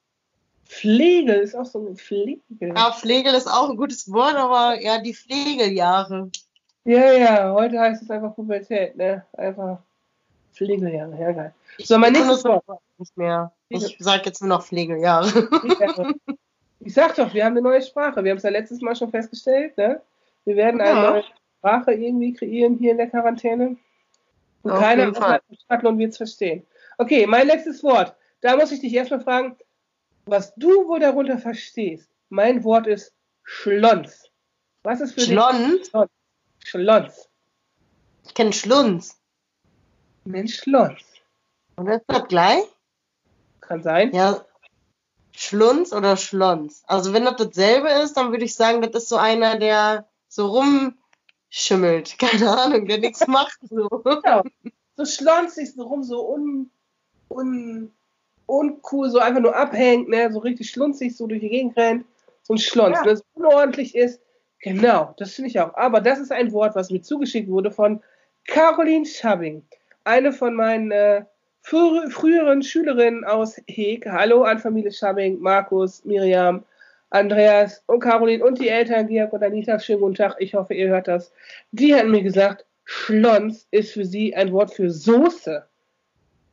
Pflege 0.66 1.34
ist 1.34 1.56
auch 1.56 1.66
so 1.66 1.80
ein 1.80 1.98
Pflege. 1.98 2.42
Ja, 2.60 2.92
Pflegel 2.92 3.34
ist 3.34 3.48
auch 3.48 3.72
ein 3.72 3.78
gutes 3.78 4.12
Wort, 4.12 4.36
aber 4.36 4.80
ja, 4.80 5.00
die 5.00 5.16
Pflegeljahre. 5.16 6.30
Ja, 6.86 7.12
ja, 7.12 7.54
heute 7.54 7.80
heißt 7.80 8.04
es 8.04 8.10
einfach 8.12 8.36
Pubertät, 8.36 8.96
ne? 8.96 9.26
Einfach 9.34 9.80
Pflegeljahre, 10.54 11.20
ja 11.20 11.32
geil. 11.32 11.54
So, 11.80 11.98
mein 11.98 12.14
nächstes 12.14 12.44
Wort. 12.46 12.64
Nicht 12.98 13.18
mehr. 13.18 13.52
Ich 13.70 13.98
sag 14.00 14.26
jetzt 14.26 14.42
nur 14.42 14.50
noch 14.50 14.64
Pflegeljahre. 14.64 15.48
Ich 16.82 16.94
sag 16.94 17.16
doch, 17.16 17.34
wir 17.34 17.44
haben 17.44 17.54
eine 17.54 17.62
neue 17.62 17.82
Sprache. 17.82 18.24
Wir 18.24 18.32
haben 18.32 18.38
es 18.38 18.44
ja 18.44 18.50
letztes 18.52 18.82
Mal 18.82 18.96
schon 18.96 19.12
festgestellt, 19.12 19.78
ne? 19.78 20.02
Wir 20.46 20.56
werden 20.56 20.82
eine 20.82 21.00
ja. 21.02 21.12
neue 21.12 21.24
Sprache 21.58 21.94
irgendwie 21.94 22.34
kreieren 22.34 22.78
hier 22.78 22.92
in 22.92 22.98
der 22.98 23.10
Quarantäne. 23.10 23.76
Und 24.64 24.72
Auf 24.72 24.80
keiner 24.80 25.14
von 25.14 25.40
Stadtlohn 25.64 25.98
wird 25.98 26.12
es 26.12 26.18
verstehen. 26.18 26.66
Okay, 26.98 27.26
mein 27.26 27.48
letztes 27.48 27.84
Wort. 27.84 28.16
Da 28.42 28.56
muss 28.56 28.72
ich 28.72 28.82
dich 28.82 28.94
erstmal 28.94 29.22
fragen, 29.22 29.58
was 30.26 30.54
du 30.56 30.88
wohl 30.88 31.00
darunter 31.00 31.38
verstehst. 31.38 32.10
Mein 32.30 32.64
Wort 32.64 32.88
ist 32.88 33.14
Schlons. 33.44 34.30
Was 34.84 35.02
ist 35.02 35.14
für 35.14 35.22
Schlons? 35.22 35.82
dich? 35.82 35.90
Schlons. 35.90 36.10
Schlons. 36.64 37.30
Ich 38.26 38.34
kenne 38.34 38.54
Schlunz. 38.54 39.20
Mensch, 40.26 40.58
Schlons. 40.58 41.02
Und 41.76 41.88
ist 41.88 42.04
das 42.08 42.28
gleich? 42.28 42.64
Kann 43.62 43.82
sein. 43.82 44.14
Ja. 44.14 44.46
Schlunz 45.32 45.94
oder 45.94 46.18
Schlons? 46.18 46.84
Also 46.86 47.14
wenn 47.14 47.26
das 47.26 47.38
dasselbe 47.38 47.90
ist, 47.90 48.18
dann 48.18 48.32
würde 48.32 48.44
ich 48.44 48.56
sagen, 48.56 48.82
das 48.82 49.04
ist 49.04 49.10
so 49.10 49.16
einer, 49.16 49.58
der 49.58 50.08
so 50.28 50.48
rumschimmelt. 51.50 52.16
Keine 52.20 52.50
Ahnung, 52.50 52.88
der 52.88 53.00
nichts 53.00 53.26
macht. 53.28 53.58
So. 53.70 53.88
Genau. 53.88 54.44
So 54.96 55.06
schlonzig 55.06 55.74
so 55.74 55.84
rum, 55.84 56.04
so 56.04 56.28
un, 56.28 56.70
un, 57.30 57.92
uncool, 58.48 59.10
so 59.10 59.20
einfach 59.20 59.42
nur 59.42 59.56
abhängt, 59.56 60.10
ne? 60.10 60.32
so 60.32 60.40
richtig 60.40 60.70
schlunzig, 60.70 61.16
so 61.16 61.28
durch 61.28 61.42
die 61.42 61.50
Gegend 61.50 61.78
rennt. 61.78 62.06
So 62.44 62.54
ein 62.54 62.58
Schlons, 62.58 62.98
ja. 62.98 63.06
wenn 63.06 63.14
es 63.14 63.24
unordentlich 63.34 63.96
ist. 63.96 64.20
Genau, 64.62 65.14
das 65.18 65.36
finde 65.36 65.50
ich 65.50 65.60
auch. 65.60 65.74
Aber 65.76 66.02
das 66.02 66.20
ist 66.20 66.32
ein 66.32 66.52
Wort, 66.52 66.76
was 66.76 66.90
mir 66.90 67.02
zugeschickt 67.02 67.50
wurde 67.50 67.72
von 67.72 68.02
Caroline 68.46 69.06
Schabbing, 69.06 69.64
eine 70.04 70.34
von 70.34 70.54
meinen 70.54 70.92
äh, 70.92 71.24
frü 71.62 72.10
früheren 72.10 72.62
Schülerinnen 72.62 73.24
aus 73.24 73.62
Heg. 73.68 74.06
Hallo 74.06 74.44
an 74.44 74.60
Familie 74.60 74.92
Schabbing, 74.92 75.40
Markus, 75.40 76.04
Miriam, 76.04 76.66
Andreas 77.10 77.84
und 77.88 78.02
Caroline 78.02 78.44
und 78.44 78.60
die 78.60 78.70
Eltern, 78.70 79.08
Georg 79.08 79.34
und 79.34 79.44
Anita. 79.44 79.80
Schönen 79.80 80.02
guten 80.02 80.16
Tag, 80.16 80.36
ich 80.40 80.54
hoffe, 80.54 80.74
ihr 80.74 80.90
hört 80.90 81.08
das. 81.08 81.32
Die 81.72 81.96
hatten 81.96 82.12
mir 82.12 82.24
gesagt, 82.24 82.66
Schlons 82.84 83.68
ist 83.72 83.94
für 83.94 84.06
sie 84.06 84.36
ein 84.36 84.52
Wort 84.52 84.74
für 84.74 84.92
Soße. 84.92 85.68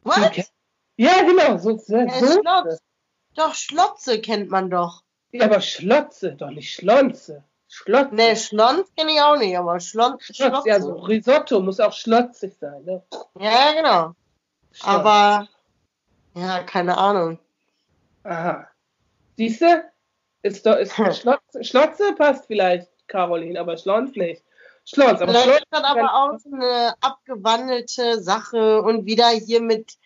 Was? 0.02 0.52
Ja, 0.96 1.22
genau, 1.22 1.58
so, 1.58 1.72
ja, 1.88 2.08
Soße. 2.08 2.78
Doch, 3.34 3.54
Schlotze 3.54 4.20
kennt 4.20 4.50
man 4.50 4.70
doch. 4.70 5.02
Ja, 5.32 5.44
aber 5.44 5.60
Schlotze, 5.60 6.32
doch 6.32 6.50
nicht 6.50 6.72
Schlonze. 6.72 7.44
Schlotze. 7.68 8.14
Nee, 8.14 8.36
Schlons 8.36 8.90
kenne 8.96 9.12
ich 9.12 9.20
auch 9.20 9.36
nicht, 9.36 9.58
aber 9.58 9.78
Schlon 9.80 10.18
Schlotze. 10.20 10.68
Ja, 10.68 10.80
so 10.80 10.94
Risotto 10.94 11.60
muss 11.60 11.80
auch 11.80 11.92
schlotzig 11.92 12.54
sein, 12.58 12.84
ne? 12.84 13.02
Ja, 13.38 13.72
genau. 13.74 14.14
Schlotz. 14.72 14.88
Aber, 14.88 15.48
ja, 16.34 16.62
keine 16.62 16.96
Ahnung. 16.96 17.38
Aha. 18.22 18.68
Siehst 19.36 19.60
du? 19.60 19.84
Ist 20.46 20.64
ist 20.64 20.94
Schlotze, 20.94 21.64
Schlotze 21.64 22.14
passt 22.16 22.46
vielleicht, 22.46 22.88
Caroline, 23.08 23.58
aber 23.58 23.76
Schlons 23.76 24.14
nicht. 24.14 24.44
Schlons, 24.84 25.20
aber 25.20 25.32
Vielleicht 25.32 25.44
Schlons 25.44 25.60
ist 25.72 25.84
aber 25.84 26.14
auch 26.14 26.38
eine 26.52 26.94
abgewandelte 27.00 28.22
Sache 28.22 28.80
und 28.82 29.06
wieder 29.06 29.28
hier 29.30 29.60
mit 29.60 29.98